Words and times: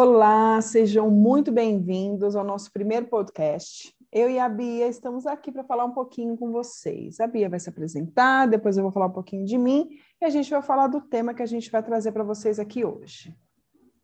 Olá, 0.00 0.62
sejam 0.62 1.10
muito 1.10 1.50
bem-vindos 1.50 2.36
ao 2.36 2.44
nosso 2.44 2.70
primeiro 2.70 3.06
podcast. 3.06 3.92
Eu 4.12 4.30
e 4.30 4.38
a 4.38 4.48
Bia 4.48 4.86
estamos 4.86 5.26
aqui 5.26 5.50
para 5.50 5.64
falar 5.64 5.84
um 5.84 5.90
pouquinho 5.90 6.36
com 6.36 6.52
vocês. 6.52 7.18
A 7.18 7.26
Bia 7.26 7.48
vai 7.48 7.58
se 7.58 7.68
apresentar, 7.68 8.46
depois 8.46 8.76
eu 8.76 8.84
vou 8.84 8.92
falar 8.92 9.06
um 9.06 9.12
pouquinho 9.12 9.44
de 9.44 9.58
mim 9.58 9.88
e 10.20 10.24
a 10.24 10.30
gente 10.30 10.50
vai 10.50 10.62
falar 10.62 10.86
do 10.86 11.00
tema 11.00 11.34
que 11.34 11.42
a 11.42 11.46
gente 11.46 11.68
vai 11.68 11.82
trazer 11.82 12.12
para 12.12 12.22
vocês 12.22 12.60
aqui 12.60 12.84
hoje. 12.84 13.36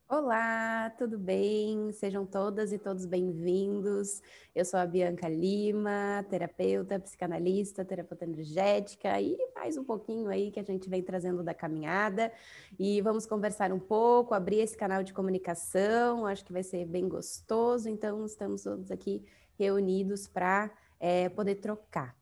Olá, 0.07 0.91
tudo 0.98 1.18
bem? 1.18 1.91
Sejam 1.93 2.27
todas 2.27 2.75
e 2.75 2.79
todos 2.79 3.07
bem-vindos. 3.07 4.21
Eu 4.54 4.62
sou 4.62 4.79
a 4.79 4.84
Bianca 4.84 5.27
Lima, 5.27 6.25
terapeuta, 6.29 7.00
psicanalista, 7.00 7.86
terapeuta 7.86 8.25
energética 8.25 9.18
e 9.18 9.35
mais 9.54 9.79
um 9.79 9.82
pouquinho 9.82 10.29
aí 10.29 10.50
que 10.50 10.61
a 10.61 10.62
gente 10.62 10.90
vem 10.90 11.03
trazendo 11.03 11.43
da 11.43 11.54
caminhada. 11.54 12.30
E 12.79 13.00
vamos 13.00 13.25
conversar 13.25 13.72
um 13.72 13.79
pouco, 13.80 14.35
abrir 14.35 14.61
esse 14.61 14.76
canal 14.76 15.03
de 15.03 15.14
comunicação, 15.14 16.26
acho 16.26 16.45
que 16.45 16.53
vai 16.53 16.62
ser 16.62 16.84
bem 16.84 17.09
gostoso. 17.09 17.89
Então, 17.89 18.26
estamos 18.26 18.62
todos 18.62 18.90
aqui 18.90 19.25
reunidos 19.59 20.29
para 20.29 20.71
é, 21.00 21.31
poder 21.31 21.57
trocar. 21.57 22.14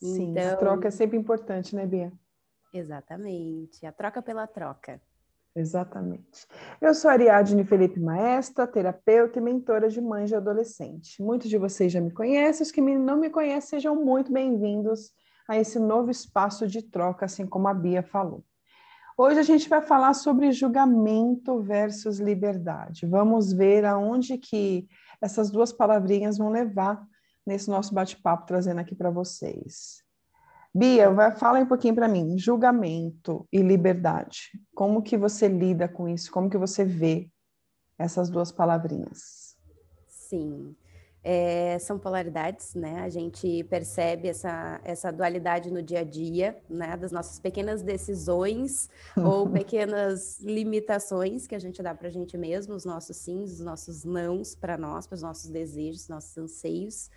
Sim, 0.00 0.32
então... 0.32 0.58
troca 0.58 0.88
é 0.88 0.90
sempre 0.90 1.16
importante, 1.16 1.76
né, 1.76 1.86
Bia? 1.86 2.12
Exatamente, 2.74 3.86
a 3.86 3.92
troca 3.92 4.20
pela 4.20 4.44
troca. 4.48 5.00
Exatamente. 5.54 6.46
Eu 6.80 6.94
sou 6.94 7.10
Ariadne 7.10 7.62
Felipe 7.64 8.00
Maestra, 8.00 8.66
terapeuta 8.66 9.38
e 9.38 9.42
mentora 9.42 9.88
de 9.88 10.00
mães 10.00 10.30
de 10.30 10.34
adolescente. 10.34 11.22
Muitos 11.22 11.50
de 11.50 11.58
vocês 11.58 11.92
já 11.92 12.00
me 12.00 12.10
conhecem, 12.10 12.62
os 12.62 12.70
que 12.70 12.80
não 12.80 13.18
me 13.18 13.28
conhecem, 13.28 13.78
sejam 13.78 13.94
muito 14.02 14.32
bem-vindos 14.32 15.12
a 15.46 15.58
esse 15.58 15.78
novo 15.78 16.10
espaço 16.10 16.66
de 16.66 16.80
troca, 16.82 17.26
assim 17.26 17.46
como 17.46 17.68
a 17.68 17.74
Bia 17.74 18.02
falou. 18.02 18.42
Hoje 19.16 19.40
a 19.40 19.42
gente 19.42 19.68
vai 19.68 19.82
falar 19.82 20.14
sobre 20.14 20.52
julgamento 20.52 21.60
versus 21.60 22.18
liberdade. 22.18 23.04
Vamos 23.06 23.52
ver 23.52 23.84
aonde 23.84 24.38
que 24.38 24.88
essas 25.20 25.50
duas 25.50 25.70
palavrinhas 25.70 26.38
vão 26.38 26.48
levar 26.48 27.06
nesse 27.46 27.68
nosso 27.68 27.92
bate-papo, 27.92 28.46
trazendo 28.46 28.80
aqui 28.80 28.94
para 28.94 29.10
vocês. 29.10 30.02
Bia, 30.74 31.10
vai, 31.10 31.36
fala 31.36 31.58
um 31.60 31.66
pouquinho 31.66 31.94
para 31.94 32.08
mim, 32.08 32.38
julgamento 32.38 33.46
e 33.52 33.60
liberdade. 33.60 34.50
Como 34.74 35.02
que 35.02 35.18
você 35.18 35.46
lida 35.46 35.86
com 35.86 36.08
isso? 36.08 36.30
Como 36.30 36.48
que 36.48 36.56
você 36.56 36.84
vê 36.84 37.28
essas 37.98 38.30
duas 38.30 38.50
palavrinhas? 38.50 39.54
Sim, 40.08 40.74
é, 41.22 41.78
são 41.78 41.98
polaridades, 41.98 42.74
né? 42.74 43.00
A 43.00 43.08
gente 43.08 43.62
percebe 43.64 44.28
essa, 44.28 44.80
essa 44.82 45.12
dualidade 45.12 45.70
no 45.70 45.82
dia 45.82 46.00
a 46.00 46.04
dia, 46.04 46.56
né? 46.68 46.96
Das 46.96 47.12
nossas 47.12 47.38
pequenas 47.38 47.82
decisões 47.82 48.88
ou 49.16 49.48
pequenas 49.48 50.40
limitações 50.40 51.46
que 51.46 51.54
a 51.54 51.60
gente 51.60 51.82
dá 51.82 51.94
para 51.94 52.08
a 52.08 52.10
gente 52.10 52.36
mesmo, 52.36 52.74
os 52.74 52.84
nossos 52.84 53.16
sims, 53.18 53.52
os 53.52 53.60
nossos 53.60 54.04
nãos 54.04 54.54
para 54.54 54.76
nós, 54.76 55.06
para 55.06 55.16
os 55.16 55.22
nossos 55.22 55.48
desejos, 55.48 56.08
nossos 56.08 56.36
anseios. 56.36 57.10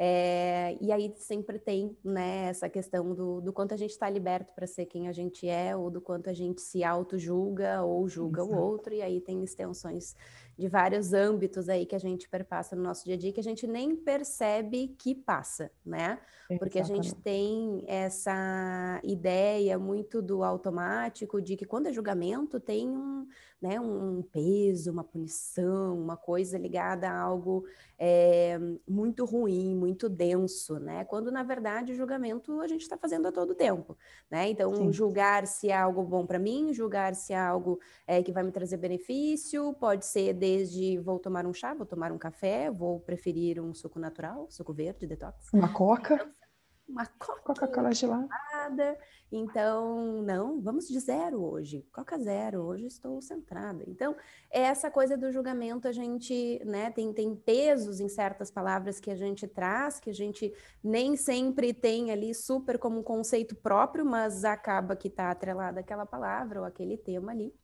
É, 0.00 0.78
e 0.80 0.92
aí 0.92 1.12
sempre 1.16 1.58
tem 1.58 1.96
né, 2.04 2.46
essa 2.46 2.68
questão 2.68 3.12
do, 3.12 3.40
do 3.40 3.52
quanto 3.52 3.74
a 3.74 3.76
gente 3.76 3.90
está 3.90 4.08
liberto 4.08 4.52
para 4.54 4.64
ser 4.64 4.86
quem 4.86 5.08
a 5.08 5.12
gente 5.12 5.48
é, 5.48 5.74
ou 5.74 5.90
do 5.90 6.00
quanto 6.00 6.30
a 6.30 6.32
gente 6.32 6.60
se 6.60 6.84
auto-julga 6.84 7.82
ou 7.82 8.08
julga 8.08 8.42
Exato. 8.42 8.56
o 8.56 8.62
outro, 8.62 8.94
e 8.94 9.02
aí 9.02 9.20
tem 9.20 9.42
extensões 9.42 10.14
de 10.56 10.68
vários 10.68 11.12
âmbitos 11.12 11.68
aí 11.68 11.84
que 11.84 11.96
a 11.96 12.00
gente 12.00 12.28
perpassa 12.28 12.76
no 12.76 12.82
nosso 12.82 13.04
dia 13.04 13.14
a 13.14 13.18
dia 13.18 13.32
que 13.32 13.40
a 13.40 13.44
gente 13.44 13.66
nem 13.66 13.96
percebe 13.96 14.94
que 14.98 15.14
passa, 15.14 15.70
né? 15.84 16.20
Porque 16.58 16.78
Exatamente. 16.78 17.00
a 17.00 17.10
gente 17.10 17.22
tem 17.22 17.84
essa 17.86 19.00
ideia 19.02 19.78
muito 19.78 20.22
do 20.22 20.42
automático 20.42 21.40
de 21.42 21.56
que 21.56 21.64
quando 21.64 21.86
é 21.86 21.92
julgamento 21.92 22.58
tem 22.58 22.88
um, 22.88 23.26
né, 23.60 23.80
um 23.80 24.22
peso, 24.22 24.92
uma 24.92 25.04
punição, 25.04 25.98
uma 25.98 26.16
coisa 26.16 26.58
ligada 26.58 27.08
a 27.08 27.18
algo 27.20 27.64
é, 27.98 28.58
muito 28.86 29.24
ruim, 29.24 29.74
muito 29.74 30.08
denso, 30.08 30.78
né? 30.78 31.04
Quando 31.04 31.30
na 31.30 31.42
verdade 31.42 31.92
o 31.92 31.94
julgamento 31.94 32.60
a 32.60 32.66
gente 32.66 32.82
está 32.82 32.96
fazendo 32.96 33.28
a 33.28 33.32
todo 33.32 33.54
tempo, 33.54 33.96
né? 34.30 34.48
Então 34.50 34.74
Sim. 34.74 34.92
julgar 34.92 35.46
se 35.46 35.70
é 35.70 35.76
algo 35.76 36.02
bom 36.02 36.26
para 36.26 36.38
mim, 36.38 36.72
julgar 36.72 37.14
se 37.14 37.32
é 37.32 37.38
algo 37.38 37.80
é, 38.06 38.22
que 38.22 38.32
vai 38.32 38.42
me 38.42 38.52
trazer 38.52 38.76
benefício, 38.76 39.72
pode 39.74 40.04
ser 40.04 40.34
de 40.34 40.48
desde 40.58 40.98
vou 40.98 41.18
tomar 41.18 41.46
um 41.46 41.52
chá, 41.52 41.74
vou 41.74 41.86
tomar 41.86 42.10
um 42.10 42.18
café, 42.18 42.70
vou 42.70 43.00
preferir 43.00 43.60
um 43.60 43.74
suco 43.74 43.98
natural, 43.98 44.46
suco 44.50 44.72
verde, 44.72 45.06
detox. 45.06 45.52
Uma 45.52 45.72
coca? 45.72 46.30
Uma 46.88 47.06
Coca-Cola 47.06 47.92
gelada. 47.92 48.98
Então, 49.30 50.22
não, 50.22 50.58
vamos 50.60 50.88
de 50.88 50.98
zero 50.98 51.44
hoje. 51.44 51.86
Coca 51.92 52.18
zero, 52.18 52.62
hoje 52.62 52.86
estou 52.86 53.20
centrada. 53.20 53.84
Então, 53.86 54.16
é 54.50 54.62
essa 54.62 54.90
coisa 54.90 55.18
do 55.18 55.30
julgamento, 55.30 55.86
a 55.86 55.92
gente, 55.92 56.62
né, 56.64 56.90
tem, 56.90 57.12
tem 57.12 57.36
pesos 57.36 58.00
em 58.00 58.08
certas 58.08 58.50
palavras 58.50 58.98
que 58.98 59.10
a 59.10 59.16
gente 59.16 59.46
traz, 59.46 60.00
que 60.00 60.08
a 60.08 60.14
gente 60.14 60.52
nem 60.82 61.14
sempre 61.14 61.74
tem 61.74 62.10
ali 62.10 62.34
super 62.34 62.78
como 62.78 63.00
um 63.00 63.02
conceito 63.02 63.54
próprio, 63.54 64.04
mas 64.04 64.44
acaba 64.44 64.96
que 64.96 65.08
está 65.08 65.30
atrelada 65.30 65.80
aquela 65.80 66.06
palavra 66.06 66.60
ou 66.60 66.66
aquele 66.66 66.96
tema 66.96 67.32
ali. 67.32 67.54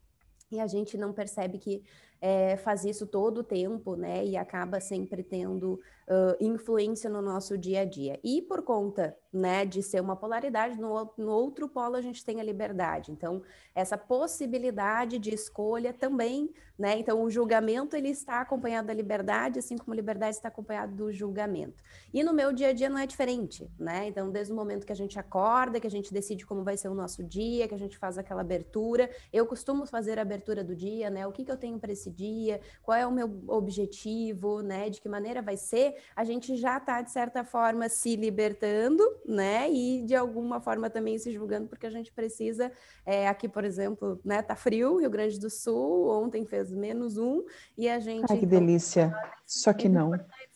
E 0.51 0.61
a 0.61 0.67
gente 0.67 0.99
não 0.99 1.15
percebe 1.15 1.59
que 1.59 1.83
é, 2.27 2.57
faz 2.57 2.87
isso 2.87 3.07
todo 3.07 3.39
o 3.39 3.45
tempo, 3.45 3.97
né? 3.97 4.25
E 4.25 4.35
acaba 4.35 4.81
sempre 4.81 5.23
tendo 5.23 5.79
uh, 6.09 6.37
influência 6.41 7.11
no 7.11 7.21
nosso 7.21 7.59
dia 7.59 7.83
a 7.83 7.85
dia. 7.85 8.19
E 8.25 8.41
por 8.41 8.63
conta, 8.63 9.15
né, 9.31 9.67
de 9.67 9.83
ser 9.83 10.01
uma 10.01 10.17
polaridade, 10.17 10.81
no, 10.81 11.13
no 11.19 11.31
outro 11.33 11.69
polo 11.69 11.97
a 11.97 12.01
gente 12.01 12.25
tem 12.25 12.41
a 12.41 12.45
liberdade. 12.45 13.13
Então, 13.13 13.43
essa 13.75 13.99
possibilidade 13.99 15.19
de 15.19 15.35
escolha 15.35 15.93
também, 15.93 16.49
né? 16.79 16.99
Então, 16.99 17.23
o 17.23 17.31
julgamento 17.31 17.95
ele 17.95 18.09
está 18.09 18.41
acompanhado 18.41 18.89
da 18.89 18.95
liberdade, 18.95 19.59
assim 19.59 19.77
como 19.77 19.93
a 19.93 19.97
liberdade 19.97 20.37
está 20.37 20.49
acompanhada 20.49 20.93
do 20.93 21.13
julgamento. 21.13 21.83
E 22.13 22.23
no 22.23 22.33
meu 22.33 22.53
dia 22.53 22.69
a 22.69 22.73
dia 22.73 22.89
não 22.89 22.99
é 22.99 23.07
diferente, 23.07 23.71
né? 23.79 24.09
Então, 24.09 24.31
desde 24.31 24.53
o 24.53 24.57
momento 24.57 24.87
que 24.87 24.93
a 24.93 24.97
gente 24.97 25.19
acorda, 25.19 25.79
que 25.79 25.87
a 25.87 25.91
gente 25.91 26.13
decide 26.13 26.47
como 26.47 26.65
vai 26.65 26.77
ser 26.77 26.89
o 26.89 26.95
nosso 26.95 27.23
dia, 27.23 27.69
que 27.69 27.75
a 27.75 27.79
gente 27.79 27.99
faz 27.99 28.17
aquela 28.17 28.41
abertura, 28.41 29.11
eu 29.33 29.47
costumo 29.47 29.85
fazer 29.85 30.19
a 30.19 30.23
abertura 30.23 30.65
do 30.65 30.75
dia, 30.75 31.11
né? 31.11 31.27
O 31.27 31.33
que, 31.33 31.45
que 31.45 31.51
eu 31.51 31.57
tenho 31.57 31.79
para 31.79 31.93
esse 31.93 32.14
dia, 32.15 32.61
qual 32.83 32.97
é 32.97 33.07
o 33.07 33.13
meu 33.13 33.43
objetivo, 33.49 34.63
né? 34.63 34.89
De 34.89 35.01
que 35.01 35.09
maneira 35.09 35.43
vai 35.43 35.57
ser, 35.57 35.97
a 36.15 36.25
gente 36.25 36.57
já 36.57 36.79
está, 36.79 37.03
de 37.03 37.11
certa 37.11 37.45
forma, 37.45 37.89
se 37.89 38.17
libertando, 38.17 39.03
né? 39.27 39.71
E 39.71 40.03
de 40.03 40.15
alguma 40.15 40.61
forma 40.61 40.89
também 40.89 41.19
se 41.19 41.33
julgando, 41.33 41.69
porque 41.69 41.87
a 41.87 41.91
gente 41.91 42.13
precisa. 42.13 42.71
É, 43.05 43.29
aqui, 43.29 43.49
por 43.49 43.65
exemplo, 43.65 44.21
né? 44.25 44.43
Tá 44.43 44.57
frio, 44.57 44.99
Rio 44.99 45.11
Grande 45.11 45.39
do 45.39 45.51
Sul, 45.51 46.09
ontem 46.09 46.45
fez 46.45 46.73
menos 46.73 47.19
um, 47.19 47.45
e 47.77 47.89
a 47.89 47.99
gente. 47.99 48.31
Ai, 48.31 48.39
que 48.39 48.47
delícia! 48.47 49.13
Só 49.47 49.73
que 49.73 49.89
não 49.89 50.13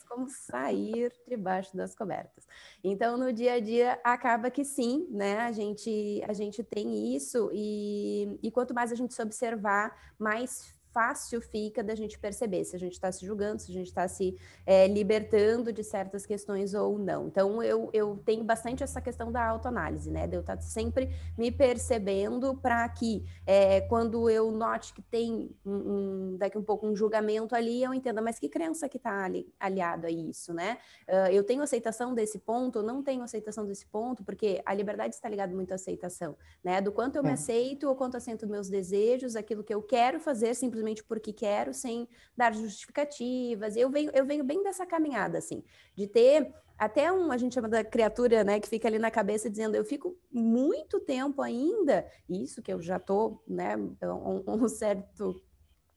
como 0.08 0.28
sair 0.28 1.12
debaixo 1.28 1.76
das 1.76 1.94
cobertas. 1.94 2.46
Então, 2.82 3.16
no 3.16 3.32
dia 3.32 3.54
a 3.54 3.60
dia, 3.60 4.00
acaba 4.02 4.50
que 4.50 4.64
sim, 4.64 5.06
né? 5.10 5.38
A 5.40 5.52
gente, 5.52 6.22
a 6.26 6.32
gente 6.32 6.64
tem 6.64 7.14
isso, 7.14 7.50
e, 7.52 8.38
e 8.42 8.50
quanto 8.50 8.74
mais 8.74 8.90
a 8.90 8.94
gente 8.94 9.14
se 9.14 9.22
observar, 9.22 10.14
mais 10.18 10.74
fácil 10.98 11.40
fica 11.40 11.80
da 11.80 11.94
gente 11.94 12.18
perceber 12.18 12.64
se 12.64 12.74
a 12.74 12.78
gente 12.78 12.94
está 12.94 13.12
se 13.12 13.24
julgando, 13.24 13.62
se 13.62 13.70
a 13.70 13.74
gente 13.74 13.86
está 13.86 14.08
se 14.08 14.36
é, 14.66 14.88
libertando 14.88 15.72
de 15.72 15.84
certas 15.84 16.26
questões 16.26 16.74
ou 16.74 16.98
não. 16.98 17.28
Então, 17.28 17.62
eu, 17.62 17.88
eu 17.92 18.20
tenho 18.26 18.42
bastante 18.42 18.82
essa 18.82 19.00
questão 19.00 19.30
da 19.30 19.46
autoanálise, 19.46 20.10
né? 20.10 20.26
De 20.26 20.34
eu 20.34 20.40
estar 20.40 20.56
tá 20.56 20.62
sempre 20.62 21.08
me 21.36 21.52
percebendo 21.52 22.56
para 22.56 22.88
que 22.88 23.24
é, 23.46 23.80
quando 23.82 24.28
eu 24.28 24.50
note 24.50 24.92
que 24.92 25.00
tem 25.00 25.54
um, 25.64 25.72
um, 25.72 26.36
daqui 26.36 26.58
um 26.58 26.64
pouco 26.64 26.84
um 26.84 26.96
julgamento 26.96 27.54
ali, 27.54 27.80
eu 27.80 27.94
entenda, 27.94 28.20
mas 28.20 28.36
que 28.40 28.48
crença 28.48 28.88
que 28.88 28.96
está 28.96 29.24
ali, 29.24 29.46
aliado 29.60 30.04
a 30.04 30.10
isso, 30.10 30.52
né? 30.52 30.78
Uh, 31.08 31.30
eu 31.30 31.44
tenho 31.44 31.62
aceitação 31.62 32.12
desse 32.12 32.40
ponto, 32.40 32.80
eu 32.80 32.82
não 32.82 33.04
tenho 33.04 33.22
aceitação 33.22 33.64
desse 33.64 33.86
ponto, 33.86 34.24
porque 34.24 34.60
a 34.66 34.74
liberdade 34.74 35.14
está 35.14 35.28
ligada 35.28 35.54
muito 35.54 35.70
à 35.70 35.76
aceitação, 35.76 36.36
né? 36.64 36.80
Do 36.80 36.90
quanto 36.90 37.14
eu 37.14 37.22
é. 37.22 37.26
me 37.26 37.32
aceito, 37.34 37.88
ou 37.88 37.94
quanto 37.94 38.16
aceito 38.16 38.48
meus 38.48 38.68
desejos, 38.68 39.36
aquilo 39.36 39.62
que 39.62 39.72
eu 39.72 39.80
quero 39.80 40.18
fazer, 40.18 40.54
simplesmente 40.54 40.87
simplesmente 40.88 41.04
porque 41.04 41.32
quero, 41.32 41.74
sem 41.74 42.08
dar 42.36 42.54
justificativas. 42.54 43.76
Eu 43.76 43.90
venho, 43.90 44.10
eu 44.14 44.24
venho 44.24 44.44
bem 44.44 44.62
dessa 44.62 44.86
caminhada, 44.86 45.38
assim, 45.38 45.62
de 45.94 46.06
ter 46.06 46.52
até 46.78 47.12
um, 47.12 47.32
a 47.32 47.36
gente 47.36 47.54
chama 47.54 47.68
da 47.68 47.82
criatura, 47.82 48.44
né, 48.44 48.60
que 48.60 48.68
fica 48.68 48.86
ali 48.86 48.98
na 48.98 49.10
cabeça 49.10 49.50
dizendo, 49.50 49.74
eu 49.74 49.84
fico 49.84 50.16
muito 50.30 51.00
tempo 51.00 51.42
ainda, 51.42 52.06
isso 52.28 52.62
que 52.62 52.72
eu 52.72 52.80
já 52.80 53.00
tô, 53.00 53.42
né, 53.48 53.76
um, 53.76 54.44
um 54.64 54.68
certo 54.68 55.42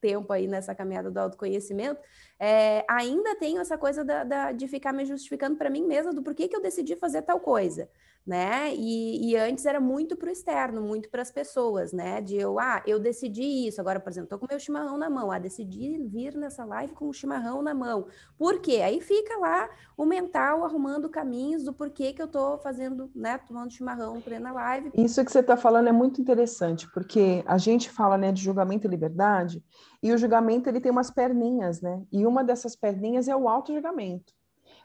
tempo 0.00 0.32
aí 0.32 0.48
nessa 0.48 0.74
caminhada 0.74 1.08
do 1.08 1.18
autoconhecimento, 1.18 2.00
é, 2.36 2.84
ainda 2.90 3.36
tenho 3.36 3.60
essa 3.60 3.78
coisa 3.78 4.04
da, 4.04 4.24
da, 4.24 4.50
de 4.50 4.66
ficar 4.66 4.92
me 4.92 5.04
justificando 5.04 5.56
para 5.56 5.70
mim 5.70 5.86
mesma 5.86 6.12
do 6.12 6.20
porquê 6.20 6.48
que 6.48 6.56
eu 6.56 6.60
decidi 6.60 6.96
fazer 6.96 7.22
tal 7.22 7.38
coisa, 7.38 7.88
né? 8.26 8.72
E, 8.74 9.30
e, 9.30 9.36
antes 9.36 9.66
era 9.66 9.80
muito 9.80 10.16
para 10.16 10.28
o 10.28 10.32
externo, 10.32 10.80
muito 10.80 11.10
para 11.10 11.22
as 11.22 11.30
pessoas, 11.30 11.92
né? 11.92 12.20
De 12.20 12.36
eu, 12.36 12.58
ah, 12.58 12.82
eu 12.86 13.00
decidi 13.00 13.66
isso. 13.66 13.80
Agora, 13.80 13.98
por 13.98 14.10
exemplo, 14.10 14.28
tô 14.28 14.38
com 14.38 14.46
meu 14.48 14.60
chimarrão 14.60 14.96
na 14.96 15.10
mão. 15.10 15.30
Ah, 15.30 15.38
decidi 15.38 15.98
vir 16.06 16.36
nessa 16.36 16.64
live 16.64 16.94
com 16.94 17.08
o 17.08 17.12
chimarrão 17.12 17.62
na 17.62 17.74
mão. 17.74 18.06
Por 18.38 18.60
quê? 18.60 18.80
Aí 18.84 19.00
fica 19.00 19.36
lá 19.38 19.68
o 19.96 20.04
mental 20.04 20.64
arrumando 20.64 21.08
caminhos 21.08 21.64
do 21.64 21.72
porquê 21.72 22.12
que 22.12 22.22
eu 22.22 22.28
tô 22.28 22.58
fazendo, 22.58 23.10
né? 23.14 23.38
Tomando 23.38 23.72
chimarrão 23.72 24.20
plena 24.20 24.52
live. 24.52 24.92
Isso 24.94 25.24
que 25.24 25.32
você 25.32 25.40
está 25.40 25.56
falando 25.56 25.88
é 25.88 25.92
muito 25.92 26.20
interessante, 26.20 26.88
porque 26.92 27.42
a 27.44 27.58
gente 27.58 27.90
fala, 27.90 28.16
né, 28.16 28.30
de 28.30 28.42
julgamento 28.42 28.86
e 28.86 28.90
liberdade, 28.90 29.62
e 30.02 30.12
o 30.12 30.18
julgamento 30.18 30.68
ele 30.68 30.80
tem 30.80 30.92
umas 30.92 31.10
perninhas, 31.10 31.80
né? 31.80 32.02
E 32.12 32.24
uma 32.24 32.44
dessas 32.44 32.76
perninhas 32.76 33.28
é 33.28 33.34
o 33.34 33.48
auto-julgamento 33.48 34.32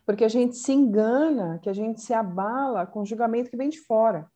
porque 0.07 0.23
a 0.23 0.29
gente 0.29 0.55
se 0.55 0.71
engana, 0.71 1.59
que 1.61 1.69
a 1.69 1.73
gente 1.73 1.99
se 1.99 2.13
abala 2.13 2.85
com 2.87 3.01
o 3.01 3.05
julgamento 3.05 3.49
que 3.49 3.57
vem 3.57 3.67
de 3.67 3.81
fora. 3.81 4.31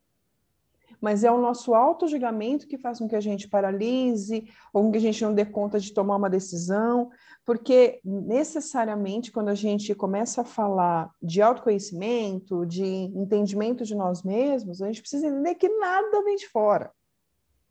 Mas 0.99 1.23
é 1.23 1.31
o 1.31 1.39
nosso 1.39 1.73
auto-julgamento 1.73 2.67
que 2.67 2.77
faz 2.77 2.99
com 2.99 3.07
que 3.07 3.15
a 3.15 3.21
gente 3.21 3.47
paralise, 3.47 4.49
ou 4.73 4.83
com 4.83 4.91
que 4.91 4.97
a 4.97 5.01
gente 5.01 5.23
não 5.23 5.33
dê 5.33 5.45
conta 5.45 5.79
de 5.79 5.93
tomar 5.93 6.17
uma 6.17 6.29
decisão, 6.29 7.09
porque 7.45 8.01
necessariamente 8.03 9.31
quando 9.31 9.47
a 9.47 9.55
gente 9.55 9.95
começa 9.95 10.41
a 10.41 10.45
falar 10.45 11.09
de 11.23 11.41
autoconhecimento, 11.41 12.65
de 12.65 12.83
entendimento 12.83 13.85
de 13.85 13.95
nós 13.95 14.23
mesmos, 14.23 14.81
a 14.81 14.87
gente 14.87 14.99
precisa 14.99 15.27
entender 15.27 15.55
que 15.55 15.69
nada 15.69 16.21
vem 16.21 16.35
de 16.35 16.49
fora. 16.49 16.91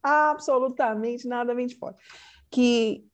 Absolutamente 0.02 1.28
nada 1.28 1.54
vem 1.54 1.66
de 1.66 1.76
fora. 1.76 1.96
Que 2.50 3.06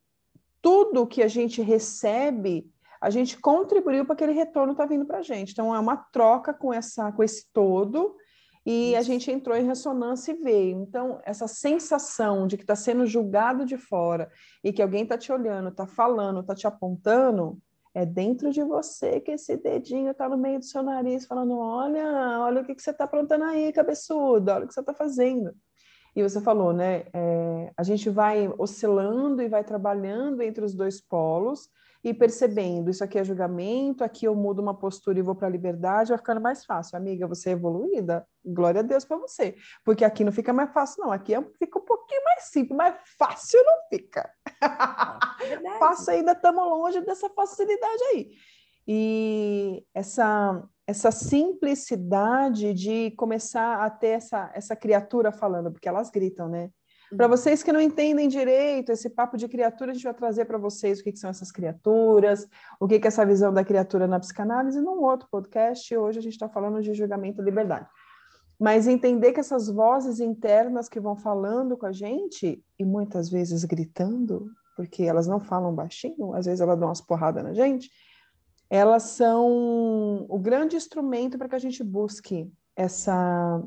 tudo 0.62 1.08
que 1.08 1.24
a 1.24 1.28
gente 1.28 1.60
recebe 1.60 2.70
a 3.00 3.10
gente 3.10 3.38
contribuiu 3.38 4.04
para 4.04 4.14
aquele 4.14 4.32
retorno 4.32 4.72
estar 4.72 4.84
tá 4.84 4.88
vindo 4.88 5.06
para 5.06 5.18
a 5.18 5.22
gente. 5.22 5.52
Então, 5.52 5.74
é 5.74 5.78
uma 5.78 5.96
troca 5.96 6.52
com, 6.52 6.72
essa, 6.72 7.12
com 7.12 7.22
esse 7.22 7.50
todo, 7.52 8.16
e 8.64 8.90
Isso. 8.90 8.98
a 8.98 9.02
gente 9.02 9.30
entrou 9.30 9.56
em 9.56 9.64
ressonância 9.64 10.32
e 10.32 10.42
veio. 10.42 10.80
Então, 10.80 11.20
essa 11.24 11.46
sensação 11.46 12.46
de 12.46 12.56
que 12.56 12.64
está 12.64 12.74
sendo 12.74 13.06
julgado 13.06 13.64
de 13.64 13.76
fora 13.76 14.28
e 14.64 14.72
que 14.72 14.82
alguém 14.82 15.04
está 15.04 15.16
te 15.16 15.30
olhando, 15.30 15.68
está 15.68 15.86
falando, 15.86 16.40
está 16.40 16.54
te 16.54 16.66
apontando, 16.66 17.58
é 17.94 18.04
dentro 18.04 18.50
de 18.50 18.62
você 18.62 19.20
que 19.20 19.30
esse 19.30 19.56
dedinho 19.56 20.10
está 20.10 20.28
no 20.28 20.36
meio 20.36 20.58
do 20.58 20.64
seu 20.64 20.82
nariz, 20.82 21.26
falando: 21.26 21.56
olha, 21.58 22.40
olha 22.40 22.60
o 22.60 22.64
que, 22.64 22.74
que 22.74 22.82
você 22.82 22.90
está 22.90 23.04
aprontando 23.04 23.44
aí, 23.44 23.72
cabeçudo, 23.72 24.50
olha 24.50 24.64
o 24.64 24.68
que 24.68 24.74
você 24.74 24.80
está 24.80 24.92
fazendo. 24.92 25.54
E 26.14 26.22
você 26.22 26.40
falou, 26.40 26.72
né? 26.72 27.04
É, 27.14 27.72
a 27.76 27.82
gente 27.82 28.10
vai 28.10 28.52
oscilando 28.58 29.42
e 29.42 29.48
vai 29.48 29.62
trabalhando 29.62 30.42
entre 30.42 30.64
os 30.64 30.74
dois 30.74 31.00
polos 31.00 31.68
e 32.06 32.14
percebendo, 32.14 32.88
isso 32.88 33.02
aqui 33.02 33.18
é 33.18 33.24
julgamento, 33.24 34.04
aqui 34.04 34.26
eu 34.26 34.34
mudo 34.36 34.62
uma 34.62 34.78
postura 34.78 35.18
e 35.18 35.22
vou 35.22 35.34
para 35.34 35.48
a 35.48 35.50
liberdade, 35.50 36.10
vai 36.10 36.18
ficando 36.18 36.40
mais 36.40 36.64
fácil. 36.64 36.96
Amiga, 36.96 37.26
você 37.26 37.48
é 37.48 37.52
evoluída? 37.54 38.24
Glória 38.44 38.78
a 38.78 38.82
Deus 38.82 39.04
para 39.04 39.16
você. 39.16 39.56
Porque 39.84 40.04
aqui 40.04 40.22
não 40.22 40.30
fica 40.30 40.52
mais 40.52 40.72
fácil, 40.72 41.02
não. 41.02 41.10
Aqui 41.10 41.34
é, 41.34 41.42
fica 41.58 41.80
um 41.80 41.84
pouquinho 41.84 42.22
mais 42.22 42.44
simples, 42.44 42.76
mas 42.76 42.94
fácil 43.18 43.58
não 43.64 43.88
fica. 43.88 44.30
É 44.62 45.78
fácil 45.80 46.12
ainda 46.12 46.30
estamos 46.30 46.62
longe 46.62 47.00
dessa 47.00 47.28
facilidade 47.30 48.02
aí. 48.12 48.28
E 48.86 49.84
essa, 49.92 50.62
essa 50.86 51.10
simplicidade 51.10 52.72
de 52.72 53.10
começar 53.16 53.84
a 53.84 53.90
ter 53.90 54.10
essa, 54.10 54.48
essa 54.54 54.76
criatura 54.76 55.32
falando, 55.32 55.72
porque 55.72 55.88
elas 55.88 56.08
gritam, 56.08 56.48
né? 56.48 56.70
Para 57.14 57.26
uhum. 57.26 57.30
vocês 57.30 57.62
que 57.62 57.72
não 57.72 57.80
entendem 57.80 58.28
direito 58.28 58.90
esse 58.90 59.08
papo 59.08 59.36
de 59.36 59.46
criatura, 59.46 59.92
a 59.92 59.94
gente 59.94 60.02
vai 60.02 60.14
trazer 60.14 60.44
para 60.44 60.58
vocês 60.58 60.98
o 60.98 61.04
que, 61.04 61.12
que, 61.12 61.18
são 61.18 61.30
essas 61.30 61.52
criaturas, 61.52 62.48
o 62.80 62.88
que, 62.88 62.98
que 62.98 63.06
é 63.06 63.08
essa 63.08 63.24
visão 63.24 63.52
da 63.52 63.64
criatura 63.64 64.06
na 64.06 64.18
psicanálise 64.18 64.80
num 64.80 65.02
outro 65.02 65.28
podcast. 65.30 65.96
Hoje 65.96 66.18
a 66.18 66.22
gente 66.22 66.32
está 66.32 66.48
falando 66.48 66.82
de 66.82 66.92
julgamento 66.94 67.40
e 67.40 67.44
liberdade. 67.44 67.86
Mas 68.58 68.88
entender 68.88 69.32
que 69.32 69.40
essas 69.40 69.68
vozes 69.68 70.18
internas 70.18 70.88
que 70.88 70.98
vão 70.98 71.14
falando 71.14 71.76
com 71.76 71.86
a 71.86 71.92
gente, 71.92 72.64
e 72.78 72.84
muitas 72.84 73.28
vezes 73.28 73.64
gritando, 73.64 74.50
porque 74.74 75.04
elas 75.04 75.26
não 75.26 75.38
falam 75.38 75.74
baixinho, 75.74 76.34
às 76.34 76.46
vezes 76.46 76.60
elas 76.60 76.78
dão 76.78 76.88
umas 76.88 77.00
porradas 77.00 77.44
na 77.44 77.52
gente, 77.52 77.90
elas 78.68 79.04
são 79.04 80.26
o 80.28 80.38
grande 80.38 80.74
instrumento 80.74 81.38
para 81.38 81.48
que 81.48 81.54
a 81.54 81.60
gente 81.60 81.84
busque 81.84 82.50
essa 82.74 83.62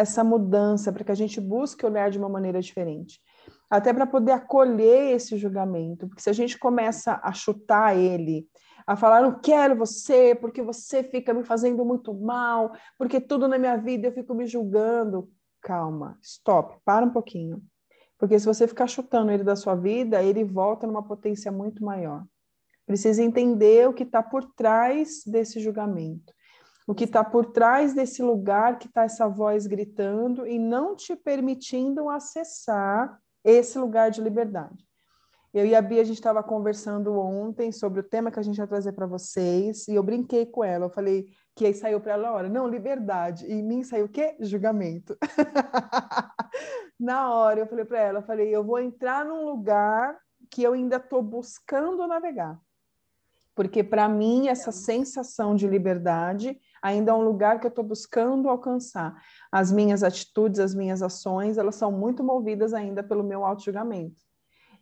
essa 0.00 0.24
mudança, 0.24 0.92
para 0.92 1.04
que 1.04 1.12
a 1.12 1.16
gente 1.16 1.40
busque 1.40 1.84
olhar 1.84 2.10
de 2.10 2.18
uma 2.18 2.28
maneira 2.28 2.60
diferente. 2.60 3.20
Até 3.68 3.92
para 3.92 4.06
poder 4.06 4.32
acolher 4.32 5.14
esse 5.14 5.36
julgamento, 5.36 6.08
porque 6.08 6.22
se 6.22 6.30
a 6.30 6.32
gente 6.32 6.58
começa 6.58 7.20
a 7.22 7.32
chutar 7.32 7.96
ele, 7.96 8.48
a 8.86 8.96
falar, 8.96 9.22
não 9.22 9.38
quero 9.38 9.76
você, 9.76 10.34
porque 10.34 10.62
você 10.62 11.04
fica 11.04 11.32
me 11.32 11.44
fazendo 11.44 11.84
muito 11.84 12.12
mal, 12.12 12.72
porque 12.98 13.20
tudo 13.20 13.46
na 13.46 13.58
minha 13.58 13.76
vida 13.76 14.08
eu 14.08 14.12
fico 14.12 14.34
me 14.34 14.46
julgando. 14.46 15.30
Calma, 15.62 16.18
stop, 16.22 16.78
para 16.84 17.06
um 17.06 17.10
pouquinho. 17.10 17.62
Porque 18.18 18.38
se 18.38 18.46
você 18.46 18.66
ficar 18.66 18.86
chutando 18.86 19.30
ele 19.30 19.44
da 19.44 19.54
sua 19.54 19.74
vida, 19.74 20.22
ele 20.22 20.42
volta 20.42 20.86
numa 20.86 21.02
potência 21.02 21.52
muito 21.52 21.84
maior. 21.84 22.24
Precisa 22.86 23.22
entender 23.22 23.88
o 23.88 23.92
que 23.92 24.02
está 24.02 24.22
por 24.22 24.44
trás 24.54 25.22
desse 25.24 25.60
julgamento 25.60 26.32
o 26.90 26.94
que 26.94 27.04
está 27.04 27.22
por 27.22 27.46
trás 27.52 27.94
desse 27.94 28.20
lugar 28.20 28.76
que 28.76 28.88
está 28.88 29.04
essa 29.04 29.28
voz 29.28 29.64
gritando 29.64 30.44
e 30.44 30.58
não 30.58 30.96
te 30.96 31.14
permitindo 31.14 32.08
acessar 32.08 33.16
esse 33.44 33.78
lugar 33.78 34.10
de 34.10 34.20
liberdade. 34.20 34.84
Eu 35.54 35.64
e 35.64 35.72
a 35.72 35.80
Bia, 35.80 36.00
a 36.00 36.04
gente 36.04 36.16
estava 36.16 36.42
conversando 36.42 37.16
ontem 37.16 37.70
sobre 37.70 38.00
o 38.00 38.02
tema 38.02 38.32
que 38.32 38.40
a 38.40 38.42
gente 38.42 38.56
vai 38.56 38.66
trazer 38.66 38.90
para 38.90 39.06
vocês, 39.06 39.86
e 39.86 39.94
eu 39.94 40.02
brinquei 40.02 40.44
com 40.46 40.64
ela, 40.64 40.86
eu 40.86 40.90
falei 40.90 41.28
que 41.54 41.64
aí 41.64 41.74
saiu 41.74 42.00
para 42.00 42.14
ela, 42.14 42.32
hora, 42.32 42.48
não, 42.48 42.66
liberdade, 42.66 43.46
e 43.46 43.52
em 43.52 43.62
mim 43.62 43.84
saiu 43.84 44.06
o 44.06 44.08
quê? 44.08 44.34
Julgamento. 44.40 45.16
Na 46.98 47.32
hora, 47.32 47.60
eu 47.60 47.68
falei 47.68 47.84
para 47.84 48.00
ela, 48.00 48.18
eu 48.18 48.24
falei, 48.24 48.48
eu 48.48 48.64
vou 48.64 48.80
entrar 48.80 49.24
num 49.24 49.44
lugar 49.44 50.18
que 50.50 50.64
eu 50.64 50.72
ainda 50.72 50.96
estou 50.96 51.22
buscando 51.22 52.04
navegar. 52.08 52.60
Porque 53.54 53.84
para 53.84 54.08
mim 54.08 54.48
essa 54.48 54.72
sensação 54.72 55.54
de 55.54 55.68
liberdade 55.68 56.58
ainda 56.82 57.12
é 57.12 57.14
um 57.14 57.22
lugar 57.22 57.60
que 57.60 57.66
eu 57.66 57.70
estou 57.70 57.84
buscando 57.84 58.48
alcançar. 58.48 59.20
As 59.50 59.70
minhas 59.70 60.02
atitudes, 60.02 60.60
as 60.60 60.74
minhas 60.74 61.02
ações, 61.02 61.58
elas 61.58 61.74
são 61.74 61.92
muito 61.92 62.22
movidas 62.24 62.72
ainda 62.72 63.02
pelo 63.02 63.22
meu 63.22 63.44
auto-julgamento. 63.44 64.20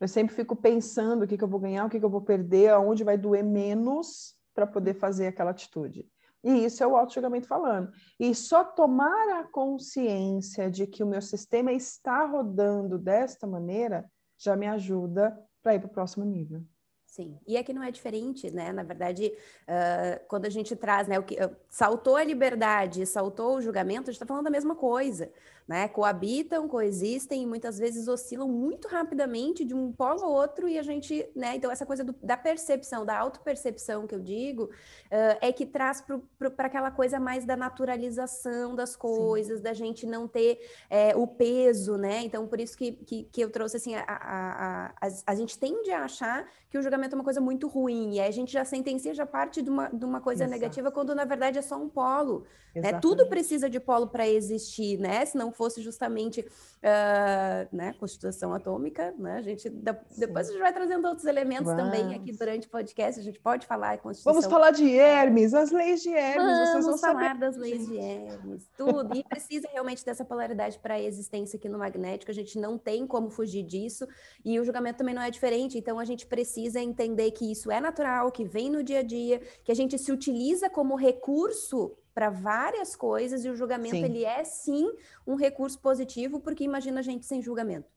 Eu 0.01 0.07
sempre 0.07 0.35
fico 0.35 0.55
pensando 0.55 1.25
o 1.25 1.27
que, 1.27 1.37
que 1.37 1.43
eu 1.43 1.49
vou 1.49 1.59
ganhar, 1.59 1.85
o 1.85 1.91
que, 1.91 1.99
que 1.99 2.05
eu 2.05 2.11
vou 2.11 2.23
perder, 2.23 2.71
aonde 2.71 3.03
vai 3.03 3.19
doer 3.19 3.43
menos 3.43 4.35
para 4.55 4.67
poder 4.67 4.95
fazer 4.95 5.27
aquela 5.27 5.51
atitude. 5.51 6.07
E 6.43 6.65
isso 6.65 6.85
é 6.85 6.87
o 6.87 6.97
auto-julgamento 6.97 7.49
falando. 7.49 7.91
E 8.19 8.33
só 8.35 8.65
tomar 8.65 9.41
a 9.41 9.45
consciência 9.45 10.71
de 10.71 10.87
que 10.87 11.03
o 11.03 11.07
meu 11.07 11.21
sistema 11.21 11.73
está 11.73 12.25
rodando 12.25 12.97
desta 12.97 13.47
maneira 13.47 14.09
já 14.39 14.57
me 14.57 14.69
ajuda 14.69 15.37
para 15.63 15.75
ir 15.75 15.81
para 15.81 15.89
o 15.89 15.93
próximo 15.93 16.25
nível. 16.25 16.63
Sim, 17.09 17.39
e 17.47 17.57
aqui 17.57 17.73
não 17.73 17.83
é 17.83 17.91
diferente, 17.91 18.51
né? 18.51 18.71
Na 18.71 18.83
verdade, 18.83 19.33
uh, 19.67 20.27
quando 20.29 20.45
a 20.45 20.51
gente 20.51 20.77
traz, 20.77 21.09
né, 21.09 21.19
o 21.19 21.23
que 21.23 21.43
uh, 21.43 21.57
saltou 21.71 22.17
a 22.17 22.23
liberdade, 22.23 23.05
saltou 23.07 23.57
o 23.57 23.63
julgamento, 23.63 24.11
a 24.11 24.13
gente 24.13 24.17
está 24.23 24.27
falando 24.27 24.45
da 24.45 24.51
mesma 24.51 24.77
coisa 24.77 25.33
né? 25.69 25.87
Coabitam, 25.87 26.67
coexistem 26.67 27.43
e 27.43 27.47
muitas 27.47 27.79
vezes 27.79 28.09
oscilam 28.09 28.49
muito 28.49 28.89
rapidamente 28.89 29.67
de 29.67 29.75
um 29.75 29.93
polo 29.93 30.25
ao 30.25 30.33
outro 30.33 30.67
e 30.67 30.79
a 30.79 30.83
gente, 30.83 31.29
né? 31.37 31.57
Então, 31.57 31.71
essa 31.71 31.85
coisa 31.85 32.03
do, 32.03 32.15
da 32.23 32.39
percepção, 32.39 33.05
da 33.05 33.19
autopercepção 33.19 34.07
que 34.07 34.15
eu 34.15 34.19
digo, 34.19 34.65
uh, 34.65 35.37
é 35.43 35.53
que 35.53 35.67
traz 35.67 36.03
para 36.39 36.67
aquela 36.67 36.91
coisa 36.91 37.21
mais 37.21 37.45
da 37.45 37.55
naturalização 37.55 38.75
das 38.75 38.97
coisas, 38.97 39.59
Sim. 39.59 39.63
da 39.63 39.75
gente 39.75 40.07
não 40.07 40.27
ter 40.27 40.59
é, 40.89 41.15
o 41.15 41.27
peso, 41.27 41.99
né? 41.99 42.23
Então, 42.23 42.47
por 42.47 42.59
isso 42.59 42.75
que, 42.75 42.93
que, 42.93 43.25
que 43.25 43.41
eu 43.43 43.51
trouxe 43.51 43.77
assim, 43.77 43.95
a, 43.95 44.05
a, 44.09 44.87
a, 44.87 45.09
a, 45.27 45.35
gente 45.35 45.59
tende 45.59 45.91
a 45.91 46.05
achar 46.05 46.49
que 46.71 46.79
o 46.79 46.83
julgamento 46.83 47.15
é 47.15 47.19
uma 47.19 47.25
coisa 47.25 47.43
muito 47.43 47.69
ruim, 47.69 48.15
e 48.15 48.21
aí 48.21 48.29
a 48.29 48.33
gente 48.33 48.51
já 48.51 48.65
sentencia 48.65 49.13
já 49.13 49.27
parte 49.27 49.61
de 49.61 49.69
uma, 49.69 49.89
de 49.89 50.05
uma 50.05 50.21
coisa 50.23 50.45
Exato. 50.45 50.59
negativa, 50.59 50.91
quando 50.91 51.15
na 51.15 51.27
verdade 51.27 51.59
é 51.59 51.63
só 51.63 51.77
um 51.77 51.91
polo. 51.91 52.47
Né? 52.75 52.99
Tudo 53.01 53.27
precisa 53.27 53.69
de 53.69 53.81
polo 53.81 54.07
para 54.07 54.29
existir, 54.29 54.99
né? 54.99 55.25
Se 55.25 55.37
não 55.37 55.53
fosse 55.59 55.83
justamente 55.83 56.41
uh, 56.41 57.77
né, 57.77 57.93
Constituição 57.99 58.55
Atômica, 58.55 59.13
né? 59.19 59.35
A 59.39 59.43
gente 59.43 59.69
depois 59.69 60.49
a 60.49 60.53
gente 60.53 60.61
vai 60.61 60.73
trazendo 60.73 61.07
outros 61.09 61.27
elementos 61.27 61.75
também 61.75 62.15
aqui 62.15 62.33
durante 62.33 62.69
o 62.69 62.71
podcast. 62.71 63.21
A 63.21 63.23
gente 63.23 63.41
pode 63.41 63.67
falar 63.67 63.99
Constituição. 63.99 64.33
Vamos 64.33 64.47
falar 64.47 64.71
de 64.71 64.89
Hermes, 64.97 65.53
as 65.53 65.73
leis 65.73 66.01
de 66.01 66.11
Hermes. 66.11 66.85
Vamos 66.85 67.01
falar 67.01 67.29
saber. 67.29 67.41
das 67.41 67.57
leis 67.57 67.87
de 67.87 67.99
Hermes, 67.99 68.71
tudo. 68.77 69.17
E 69.17 69.25
precisa 69.25 69.69
realmente 69.73 70.05
dessa 70.05 70.25
polaridade 70.25 70.79
para 70.79 70.95
a 70.95 71.03
existência 71.03 71.57
aqui 71.57 71.69
no 71.69 71.79
magnético. 71.79 72.31
A 72.31 72.35
gente 72.35 72.59
não 72.59 72.79
tem 72.79 73.07
como 73.07 73.29
fugir 73.29 73.65
disso. 73.65 74.07
E 74.45 74.61
o 74.61 74.65
julgamento 74.65 74.99
também 74.99 75.15
não 75.15 75.23
é 75.23 75.31
diferente. 75.31 75.77
Então 75.77 75.99
a 75.99 76.05
gente 76.05 76.25
precisa 76.27 76.81
entender 76.81 77.33
que 77.33 77.51
isso 77.51 77.71
é 77.71 77.81
natural, 77.81 78.31
que 78.31 78.45
vem 78.45 78.71
no 78.71 78.83
dia 78.83 79.01
a 79.01 79.03
dia, 79.03 79.41
que 79.65 79.73
a 79.73 79.75
gente 79.75 79.99
se 79.99 80.13
utiliza 80.13 80.71
como 80.71 80.95
recurso 80.95 81.97
para 82.19 82.31
várias 82.31 82.97
coisas 82.97 83.45
e 83.45 83.49
o 83.49 83.55
julgamento 83.55 83.95
sim. 83.95 84.05
ele 84.05 84.25
é 84.25 84.43
sim 84.43 84.93
um 85.25 85.37
recurso 85.37 85.79
positivo, 85.79 86.41
porque 86.41 86.65
imagina 86.65 86.99
a 86.99 87.03
gente 87.03 87.25
sem 87.25 87.41
julgamento, 87.41 87.89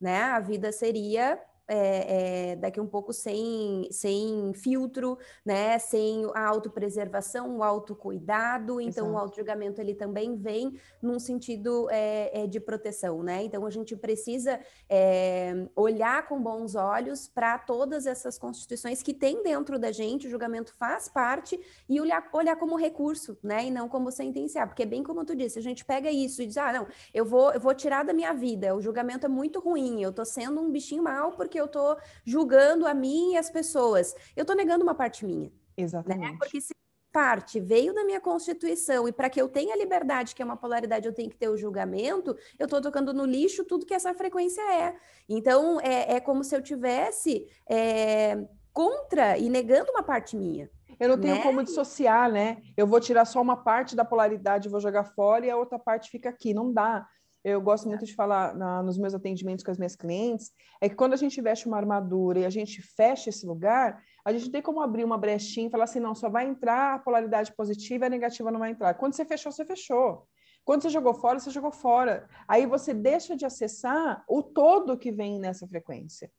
né? 0.00 0.22
A 0.22 0.38
vida 0.38 0.70
seria 0.70 1.42
é, 1.66 2.52
é, 2.52 2.56
daqui 2.56 2.80
um 2.80 2.86
pouco 2.86 3.12
sem, 3.12 3.88
sem 3.90 4.52
filtro, 4.54 5.18
né? 5.44 5.78
Sem 5.78 6.24
a 6.34 6.46
autopreservação, 6.46 7.58
o 7.58 7.62
autocuidado. 7.62 8.80
Então, 8.80 9.06
Exato. 9.06 9.12
o 9.12 9.18
auto-julgamento 9.18 9.80
ele 9.80 9.94
também 9.94 10.36
vem 10.36 10.78
num 11.00 11.18
sentido 11.18 11.88
é, 11.90 12.42
é, 12.42 12.46
de 12.46 12.60
proteção, 12.60 13.22
né? 13.22 13.42
Então, 13.44 13.66
a 13.66 13.70
gente 13.70 13.96
precisa 13.96 14.60
é, 14.88 15.66
olhar 15.74 16.26
com 16.28 16.40
bons 16.40 16.74
olhos 16.74 17.28
para 17.28 17.58
todas 17.58 18.06
essas 18.06 18.38
constituições 18.38 19.02
que 19.02 19.14
tem 19.14 19.42
dentro 19.42 19.78
da 19.78 19.92
gente, 19.92 20.26
o 20.26 20.30
julgamento 20.30 20.74
faz 20.74 21.08
parte, 21.08 21.58
e 21.88 22.00
olhar, 22.00 22.28
olhar 22.32 22.56
como 22.56 22.76
recurso, 22.76 23.38
né? 23.42 23.66
E 23.66 23.70
não 23.70 23.88
como 23.88 24.10
sentenciar, 24.10 24.66
porque 24.66 24.84
bem 24.84 25.02
como 25.02 25.24
tu 25.24 25.34
disse, 25.34 25.58
a 25.58 25.62
gente 25.62 25.84
pega 25.84 26.10
isso 26.10 26.42
e 26.42 26.46
diz, 26.46 26.56
ah, 26.56 26.72
não, 26.72 26.86
eu 27.12 27.24
vou, 27.24 27.52
eu 27.52 27.60
vou 27.60 27.74
tirar 27.74 28.04
da 28.04 28.12
minha 28.12 28.32
vida, 28.32 28.74
o 28.74 28.80
julgamento 28.80 29.26
é 29.26 29.28
muito 29.28 29.60
ruim, 29.60 30.02
eu 30.02 30.12
tô 30.12 30.24
sendo 30.24 30.60
um 30.60 30.70
bichinho 30.70 31.02
mal 31.02 31.32
porque 31.32 31.53
eu 31.58 31.68
tô 31.68 31.96
julgando 32.24 32.86
a 32.86 32.94
mim 32.94 33.32
e 33.32 33.36
as 33.36 33.50
pessoas. 33.50 34.14
Eu 34.36 34.44
tô 34.44 34.54
negando 34.54 34.82
uma 34.82 34.94
parte 34.94 35.24
minha. 35.24 35.48
Né? 35.48 35.52
Exatamente. 35.76 36.32
Né? 36.32 36.36
Porque 36.38 36.60
se 36.60 36.74
parte 37.12 37.60
veio 37.60 37.94
da 37.94 38.04
minha 38.04 38.20
Constituição 38.20 39.06
e 39.06 39.12
para 39.12 39.30
que 39.30 39.40
eu 39.40 39.48
tenha 39.48 39.76
liberdade, 39.76 40.34
que 40.34 40.42
é 40.42 40.44
uma 40.44 40.56
polaridade, 40.56 41.06
eu 41.06 41.14
tenho 41.14 41.30
que 41.30 41.36
ter 41.36 41.48
o 41.48 41.56
julgamento, 41.56 42.36
eu 42.58 42.64
estou 42.64 42.80
tocando 42.80 43.14
no 43.14 43.24
lixo 43.24 43.64
tudo 43.64 43.86
que 43.86 43.94
essa 43.94 44.12
frequência 44.12 44.60
é. 44.62 44.96
Então, 45.28 45.80
é, 45.80 46.14
é 46.14 46.20
como 46.20 46.42
se 46.42 46.56
eu 46.56 46.60
tivesse 46.60 47.48
é, 47.70 48.44
contra 48.72 49.38
e 49.38 49.48
negando 49.48 49.92
uma 49.92 50.02
parte 50.02 50.36
minha. 50.36 50.68
Eu 50.98 51.08
não 51.08 51.18
tenho 51.18 51.36
né? 51.36 51.42
como 51.42 51.62
dissociar, 51.62 52.30
né? 52.30 52.58
Eu 52.76 52.86
vou 52.86 53.00
tirar 53.00 53.24
só 53.24 53.40
uma 53.40 53.56
parte 53.56 53.94
da 53.94 54.04
polaridade, 54.04 54.68
vou 54.68 54.80
jogar 54.80 55.04
fora 55.04 55.46
e 55.46 55.50
a 55.50 55.56
outra 55.56 55.78
parte 55.78 56.10
fica 56.10 56.28
aqui. 56.28 56.52
Não 56.52 56.72
dá. 56.72 57.06
Eu 57.44 57.60
gosto 57.60 57.86
muito 57.86 58.06
de 58.06 58.14
falar 58.14 58.54
na, 58.54 58.82
nos 58.82 58.96
meus 58.96 59.14
atendimentos 59.14 59.62
com 59.62 59.70
as 59.70 59.76
minhas 59.76 59.94
clientes, 59.94 60.50
é 60.80 60.88
que 60.88 60.94
quando 60.94 61.12
a 61.12 61.16
gente 61.16 61.38
veste 61.42 61.66
uma 61.66 61.76
armadura 61.76 62.38
e 62.38 62.46
a 62.46 62.50
gente 62.50 62.80
fecha 62.80 63.28
esse 63.28 63.46
lugar, 63.46 64.02
a 64.24 64.32
gente 64.32 64.50
tem 64.50 64.62
como 64.62 64.80
abrir 64.80 65.04
uma 65.04 65.18
brechinha 65.18 65.66
e 65.68 65.70
falar 65.70 65.84
assim, 65.84 66.00
não, 66.00 66.14
só 66.14 66.30
vai 66.30 66.46
entrar 66.46 66.94
a 66.94 66.98
polaridade 66.98 67.54
positiva 67.54 68.04
e 68.04 68.08
a 68.08 68.10
negativa 68.10 68.50
não 68.50 68.58
vai 68.58 68.70
entrar. 68.70 68.94
Quando 68.94 69.12
você 69.12 69.26
fechou, 69.26 69.52
você 69.52 69.62
fechou. 69.62 70.26
Quando 70.64 70.80
você 70.80 70.88
jogou 70.88 71.12
fora, 71.12 71.38
você 71.38 71.50
jogou 71.50 71.70
fora. 71.70 72.26
Aí 72.48 72.64
você 72.64 72.94
deixa 72.94 73.36
de 73.36 73.44
acessar 73.44 74.24
o 74.26 74.42
todo 74.42 74.96
que 74.96 75.12
vem 75.12 75.38
nessa 75.38 75.68
frequência. 75.68 76.32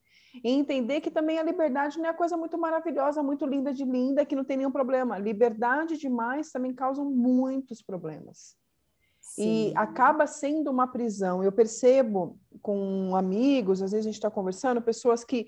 E 0.44 0.52
entender 0.52 1.02
que 1.02 1.12
também 1.12 1.38
a 1.38 1.44
liberdade 1.44 2.00
não 2.00 2.10
é 2.10 2.14
coisa 2.14 2.36
muito 2.36 2.58
maravilhosa, 2.58 3.22
muito 3.22 3.46
linda 3.46 3.72
de 3.72 3.86
linda, 3.86 4.26
que 4.26 4.36
não 4.36 4.44
tem 4.44 4.58
nenhum 4.58 4.72
problema. 4.72 5.20
Liberdade 5.20 5.98
demais 5.98 6.52
também 6.52 6.74
causa 6.74 7.04
muitos 7.04 7.84
problemas. 7.84 8.58
Sim. 9.26 9.72
E 9.72 9.74
acaba 9.76 10.28
sendo 10.28 10.70
uma 10.70 10.88
prisão. 10.88 11.44
Eu 11.44 11.52
percebo 11.52 12.38
com 12.62 13.16
amigos, 13.16 13.82
às 13.82 13.92
vezes 13.92 14.06
a 14.06 14.10
gente 14.10 14.16
está 14.16 14.30
conversando, 14.30 14.82
pessoas 14.82 15.24
que 15.24 15.48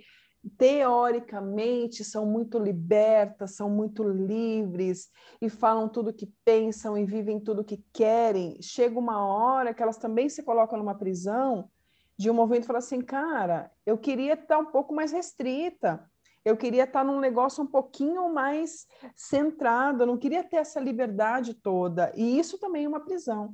teoricamente 0.58 2.04
são 2.04 2.26
muito 2.26 2.58
libertas, 2.58 3.56
são 3.56 3.70
muito 3.70 4.04
livres 4.04 5.10
e 5.42 5.50
falam 5.50 5.88
tudo 5.88 6.14
que 6.14 6.28
pensam 6.44 6.98
e 6.98 7.06
vivem 7.06 7.40
tudo 7.40 7.64
que 7.64 7.84
querem. 7.94 8.60
Chega 8.62 8.98
uma 8.98 9.24
hora 9.26 9.74
que 9.74 9.84
elas 9.84 9.98
também 9.98 10.28
se 10.28 10.42
colocam 10.42 10.80
numa 10.80 10.96
prisão 10.96 11.70
de 12.18 12.32
um 12.32 12.34
movimento 12.34 12.64
e 12.64 12.68
falam 12.68 12.80
assim, 12.80 13.02
cara, 13.02 13.72
eu 13.86 13.98
queria 13.98 14.34
estar 14.34 14.58
um 14.58 14.66
pouco 14.66 14.94
mais 14.94 15.12
restrita, 15.12 16.04
eu 16.44 16.58
queria 16.58 16.86
estar 16.86 17.04
num 17.04 17.20
negócio 17.20 17.64
um 17.64 17.68
pouquinho 17.68 18.34
mais 18.34 18.88
centrado, 19.16 20.04
eu 20.04 20.08
não 20.08 20.18
queria 20.18 20.44
ter 20.44 20.58
essa 20.58 20.80
liberdade 20.80 21.54
toda. 21.54 22.12
E 22.16 22.40
isso 22.40 22.58
também 22.58 22.86
é 22.86 22.88
uma 22.88 23.02
prisão. 23.02 23.54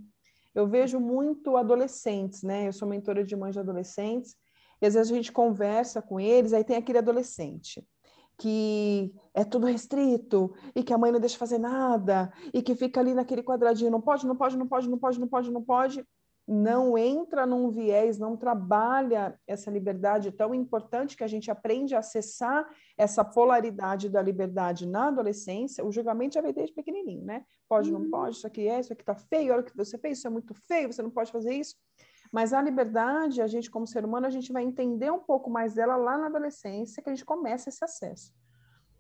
Eu 0.54 0.68
vejo 0.68 1.00
muito 1.00 1.58
adolescentes, 1.58 2.44
né? 2.44 2.68
Eu 2.68 2.74
sou 2.74 2.88
mentora 2.88 3.24
de 3.24 3.36
mães 3.36 3.54
de 3.54 3.60
adolescentes, 3.60 4.36
e 4.82 4.86
às 4.86 4.94
vezes 4.94 5.12
a 5.12 5.16
gente 5.16 5.32
conversa 5.32 6.02
com 6.02 6.20
eles, 6.20 6.54
aí 6.54 6.64
tem 6.64 6.76
aquele 6.78 6.98
adolescente 6.98 7.86
que 8.38 9.14
é 9.34 9.44
tudo 9.44 9.68
restrito 9.68 10.54
e 10.76 10.84
que 10.84 10.94
a 10.94 10.98
mãe 10.98 11.12
não 11.12 11.20
deixa 11.20 11.38
fazer 11.38 11.60
nada 11.60 12.34
e 12.54 12.62
que 12.62 12.76
fica 12.76 13.00
ali 13.00 13.14
naquele 13.14 13.44
quadradinho, 13.44 13.92
não 13.92 14.02
pode, 14.02 14.26
não 14.26 14.36
pode, 14.36 14.58
não 14.58 14.68
pode, 14.68 14.90
não 14.90 14.98
pode, 14.98 15.20
não 15.20 15.28
pode, 15.28 15.52
não 15.52 15.64
pode, 15.64 15.98
não 16.00 16.06
entra 16.98 17.46
num 17.46 17.70
viés, 17.70 18.20
não 18.20 18.36
trabalha 18.36 19.40
essa 19.48 19.72
liberdade 19.72 20.32
tão 20.32 20.54
importante 20.54 21.16
que 21.16 21.24
a 21.24 21.28
gente 21.28 21.50
aprende 21.50 21.96
a 21.96 22.00
acessar 22.00 22.68
essa 22.98 23.24
polaridade 23.24 24.10
da 24.10 24.22
liberdade 24.22 24.86
na 24.86 25.08
adolescência, 25.08 25.86
o 25.86 25.92
julgamento 25.92 26.36
já 26.36 26.42
vem 26.42 26.54
desde 26.54 26.76
pequenininho, 26.76 27.24
né? 27.24 27.46
Pode, 27.68 27.92
não 27.92 28.02
uhum. 28.02 28.10
pode, 28.10 28.36
isso 28.36 28.48
aqui 28.48 28.68
é, 28.68 28.80
isso 28.80 28.92
aqui 28.92 29.04
tá 29.04 29.16
feio, 29.16 29.54
olha 29.54 29.62
o 29.62 29.66
que 29.66 29.76
você 29.76 29.98
fez, 29.98 30.18
isso 30.18 30.28
é 30.28 30.30
muito 30.30 30.54
feio, 30.54 30.92
você 30.92 31.02
não 31.02 31.12
pode 31.12 31.32
fazer 31.32 31.54
isso. 31.54 31.76
Mas 32.32 32.52
a 32.52 32.62
liberdade, 32.62 33.42
a 33.42 33.48
gente 33.48 33.70
como 33.70 33.88
ser 33.88 34.04
humano, 34.04 34.26
a 34.26 34.30
gente 34.30 34.52
vai 34.52 34.64
entender 34.64 35.12
um 35.12 35.20
pouco 35.20 35.50
mais 35.50 35.76
dela 35.76 35.96
lá 35.96 36.18
na 36.18 36.26
adolescência, 36.26 37.02
que 37.02 37.10
a 37.10 37.14
gente 37.14 37.26
começa 37.26 37.70
esse 37.70 37.84
acesso. 37.84 38.34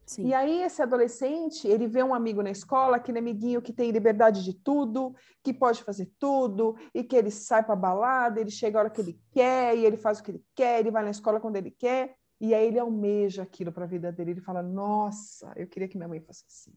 Sim. 0.05 0.27
E 0.27 0.33
aí 0.33 0.61
esse 0.61 0.81
adolescente, 0.81 1.67
ele 1.67 1.87
vê 1.87 2.03
um 2.03 2.13
amigo 2.13 2.41
na 2.41 2.51
escola, 2.51 2.97
aquele 2.97 3.19
amiguinho 3.19 3.61
que 3.61 3.71
tem 3.71 3.89
liberdade 3.91 4.43
de 4.43 4.53
tudo, 4.53 5.15
que 5.41 5.53
pode 5.53 5.83
fazer 5.83 6.11
tudo, 6.19 6.75
e 6.93 7.03
que 7.03 7.15
ele 7.15 7.31
sai 7.31 7.63
para 7.63 7.75
balada, 7.75 8.39
ele 8.39 8.51
chega 8.51 8.77
a 8.77 8.81
hora 8.81 8.89
que 8.89 9.01
ele 9.01 9.19
quer, 9.31 9.77
e 9.77 9.85
ele 9.85 9.97
faz 9.97 10.19
o 10.19 10.23
que 10.23 10.31
ele 10.31 10.43
quer, 10.53 10.79
ele 10.79 10.91
vai 10.91 11.03
na 11.03 11.09
escola 11.09 11.39
quando 11.39 11.55
ele 11.55 11.71
quer, 11.71 12.15
e 12.39 12.53
aí 12.53 12.67
ele 12.67 12.79
almeja 12.79 13.43
aquilo 13.43 13.71
para 13.71 13.85
a 13.85 13.87
vida 13.87 14.11
dele, 14.11 14.31
ele 14.31 14.41
fala: 14.41 14.61
"Nossa, 14.61 15.53
eu 15.55 15.67
queria 15.67 15.87
que 15.87 15.97
minha 15.97 16.09
mãe 16.09 16.19
fosse 16.19 16.43
assim. 16.47 16.73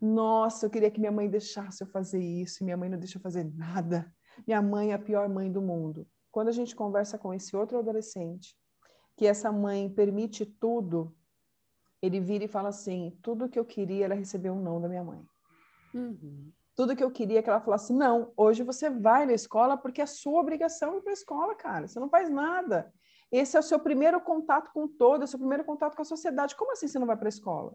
Nossa, 0.00 0.66
eu 0.66 0.70
queria 0.70 0.90
que 0.90 1.00
minha 1.00 1.12
mãe 1.12 1.28
deixasse 1.28 1.82
eu 1.82 1.86
fazer 1.86 2.20
isso, 2.20 2.62
e 2.62 2.64
minha 2.64 2.76
mãe 2.76 2.88
não 2.88 2.98
deixa 2.98 3.18
eu 3.18 3.22
fazer 3.22 3.44
nada. 3.54 4.12
Minha 4.46 4.62
mãe 4.62 4.90
é 4.90 4.94
a 4.94 4.98
pior 4.98 5.28
mãe 5.28 5.50
do 5.50 5.62
mundo. 5.62 6.06
Quando 6.30 6.48
a 6.48 6.52
gente 6.52 6.74
conversa 6.74 7.16
com 7.16 7.32
esse 7.32 7.56
outro 7.56 7.78
adolescente, 7.78 8.56
que 9.16 9.26
essa 9.26 9.52
mãe 9.52 9.88
permite 9.88 10.44
tudo, 10.44 11.14
ele 12.04 12.20
vira 12.20 12.44
e 12.44 12.48
fala 12.48 12.68
assim: 12.68 13.16
tudo 13.22 13.48
que 13.48 13.58
eu 13.58 13.64
queria 13.64 14.04
era 14.04 14.14
receber 14.14 14.50
um 14.50 14.60
não 14.60 14.80
da 14.80 14.88
minha 14.88 15.02
mãe. 15.02 15.24
Uhum. 15.94 16.52
Tudo 16.76 16.96
que 16.96 17.04
eu 17.04 17.10
queria 17.10 17.38
é 17.38 17.42
que 17.42 17.48
ela 17.48 17.60
falasse: 17.60 17.92
não, 17.92 18.32
hoje 18.36 18.62
você 18.62 18.90
vai 18.90 19.24
na 19.24 19.32
escola 19.32 19.76
porque 19.76 20.02
é 20.02 20.06
sua 20.06 20.40
obrigação 20.40 20.98
ir 20.98 21.02
para 21.02 21.12
a 21.12 21.14
escola, 21.14 21.54
cara. 21.54 21.86
Você 21.86 21.98
não 21.98 22.08
faz 22.08 22.28
nada. 22.28 22.92
Esse 23.32 23.56
é 23.56 23.60
o 23.60 23.62
seu 23.62 23.78
primeiro 23.78 24.20
contato 24.20 24.70
com 24.72 24.86
todo, 24.86 25.22
é 25.22 25.24
o 25.24 25.28
seu 25.28 25.38
primeiro 25.38 25.64
contato 25.64 25.96
com 25.96 26.02
a 26.02 26.04
sociedade. 26.04 26.56
Como 26.56 26.72
assim 26.72 26.86
você 26.86 26.98
não 26.98 27.06
vai 27.06 27.16
para 27.16 27.28
a 27.28 27.28
escola? 27.28 27.74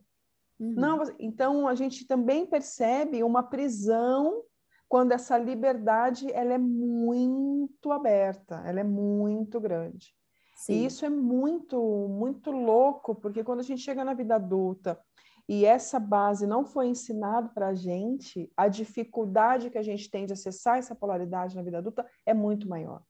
Uhum. 0.59 0.73
Não, 0.75 1.03
então 1.17 1.67
a 1.67 1.73
gente 1.73 2.05
também 2.05 2.45
percebe 2.45 3.23
uma 3.23 3.43
prisão 3.43 4.43
quando 4.87 5.11
essa 5.11 5.37
liberdade 5.37 6.31
ela 6.33 6.53
é 6.53 6.57
muito 6.57 7.91
aberta, 7.91 8.61
ela 8.65 8.79
é 8.79 8.83
muito 8.83 9.59
grande. 9.59 10.13
Sim. 10.59 10.73
E 10.73 10.85
isso 10.87 11.05
é 11.05 11.09
muito, 11.09 11.79
muito 12.09 12.51
louco, 12.51 13.15
porque 13.15 13.45
quando 13.45 13.61
a 13.61 13.63
gente 13.63 13.81
chega 13.81 14.03
na 14.03 14.13
vida 14.13 14.35
adulta 14.35 14.99
e 15.47 15.63
essa 15.63 15.97
base 15.97 16.45
não 16.45 16.65
foi 16.65 16.87
ensinada 16.87 17.47
para 17.55 17.69
a 17.69 17.73
gente, 17.73 18.51
a 18.57 18.67
dificuldade 18.67 19.69
que 19.69 19.77
a 19.77 19.81
gente 19.81 20.11
tem 20.11 20.25
de 20.25 20.33
acessar 20.33 20.77
essa 20.77 20.93
polaridade 20.93 21.55
na 21.55 21.61
vida 21.61 21.77
adulta 21.77 22.05
é 22.25 22.33
muito 22.33 22.67
maior. 22.67 23.01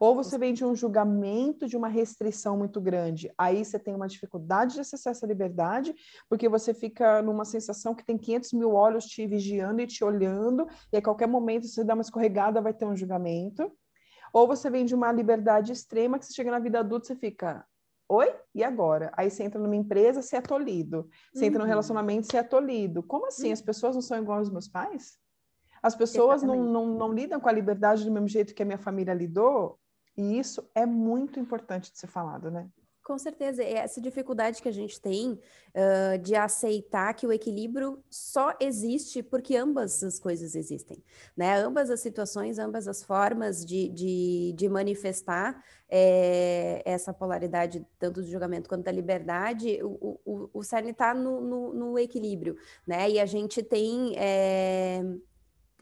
Ou 0.00 0.14
você 0.14 0.38
vem 0.38 0.54
de 0.54 0.64
um 0.64 0.74
julgamento, 0.74 1.68
de 1.68 1.76
uma 1.76 1.88
restrição 1.88 2.56
muito 2.56 2.80
grande, 2.80 3.30
aí 3.36 3.62
você 3.62 3.78
tem 3.78 3.94
uma 3.94 4.08
dificuldade 4.08 4.72
de 4.72 4.80
acessar 4.80 5.10
essa 5.10 5.26
liberdade, 5.26 5.94
porque 6.26 6.48
você 6.48 6.72
fica 6.72 7.20
numa 7.20 7.44
sensação 7.44 7.94
que 7.94 8.04
tem 8.04 8.16
500 8.16 8.54
mil 8.54 8.72
olhos 8.72 9.04
te 9.04 9.26
vigiando 9.26 9.82
e 9.82 9.86
te 9.86 10.02
olhando, 10.02 10.66
e 10.90 10.96
a 10.96 11.02
qualquer 11.02 11.28
momento, 11.28 11.66
se 11.66 11.74
você 11.74 11.84
dá 11.84 11.92
uma 11.92 12.00
escorregada, 12.00 12.62
vai 12.62 12.72
ter 12.72 12.86
um 12.86 12.96
julgamento. 12.96 13.70
Ou 14.34 14.48
você 14.48 14.68
vem 14.68 14.84
de 14.84 14.94
uma 14.94 15.12
liberdade 15.12 15.72
extrema, 15.72 16.18
que 16.18 16.26
você 16.26 16.34
chega 16.34 16.50
na 16.50 16.58
vida 16.58 16.80
adulta, 16.80 17.06
você 17.06 17.14
fica, 17.14 17.64
Oi? 18.08 18.34
E 18.54 18.62
agora? 18.62 19.10
Aí 19.16 19.30
você 19.30 19.44
entra 19.44 19.60
numa 19.60 19.76
empresa, 19.76 20.20
você 20.20 20.36
é 20.36 20.40
tolido. 20.40 21.08
Você 21.32 21.40
uhum. 21.40 21.46
entra 21.46 21.58
num 21.60 21.64
uhum. 21.64 21.70
relacionamento, 21.70 22.26
você 22.26 22.36
é 22.36 22.42
tolido. 22.42 23.02
Como 23.02 23.26
assim? 23.26 23.50
As 23.50 23.62
pessoas 23.62 23.94
não 23.94 24.02
são 24.02 24.18
iguais 24.18 24.40
aos 24.40 24.50
meus 24.50 24.68
pais? 24.68 25.18
As 25.82 25.94
pessoas 25.94 26.42
não, 26.42 26.62
não, 26.62 26.86
não, 26.86 27.12
lidam 27.12 27.40
com 27.40 27.48
a 27.48 27.52
liberdade 27.52 28.04
do 28.04 28.10
mesmo 28.10 28.28
jeito 28.28 28.54
que 28.54 28.62
a 28.62 28.66
minha 28.66 28.78
família 28.78 29.14
lidou? 29.14 29.78
E 30.16 30.38
isso 30.38 30.68
é 30.74 30.84
muito 30.84 31.40
importante 31.40 31.92
de 31.92 31.98
ser 31.98 32.06
falado, 32.06 32.50
né? 32.50 32.68
Com 33.04 33.18
certeza, 33.18 33.62
essa 33.62 34.00
dificuldade 34.00 34.62
que 34.62 34.68
a 34.68 34.72
gente 34.72 34.98
tem 34.98 35.32
uh, 35.32 36.18
de 36.22 36.34
aceitar 36.34 37.12
que 37.12 37.26
o 37.26 37.32
equilíbrio 37.32 38.02
só 38.08 38.56
existe 38.58 39.22
porque 39.22 39.54
ambas 39.54 40.02
as 40.02 40.18
coisas 40.18 40.54
existem, 40.54 41.04
né? 41.36 41.54
Ambas 41.58 41.90
as 41.90 42.00
situações, 42.00 42.58
ambas 42.58 42.88
as 42.88 43.04
formas 43.04 43.62
de, 43.62 43.90
de, 43.90 44.54
de 44.56 44.68
manifestar 44.70 45.62
é, 45.86 46.82
essa 46.86 47.12
polaridade, 47.12 47.86
tanto 47.98 48.22
do 48.22 48.26
julgamento 48.26 48.70
quanto 48.70 48.84
da 48.84 48.90
liberdade, 48.90 49.80
o, 49.82 50.18
o, 50.24 50.50
o 50.54 50.62
cerne 50.62 50.92
está 50.92 51.12
no, 51.12 51.42
no, 51.42 51.74
no, 51.74 51.98
equilíbrio, 51.98 52.56
né? 52.86 53.10
E 53.10 53.20
a 53.20 53.26
gente 53.26 53.62
tem 53.62 54.14
é, 54.16 55.02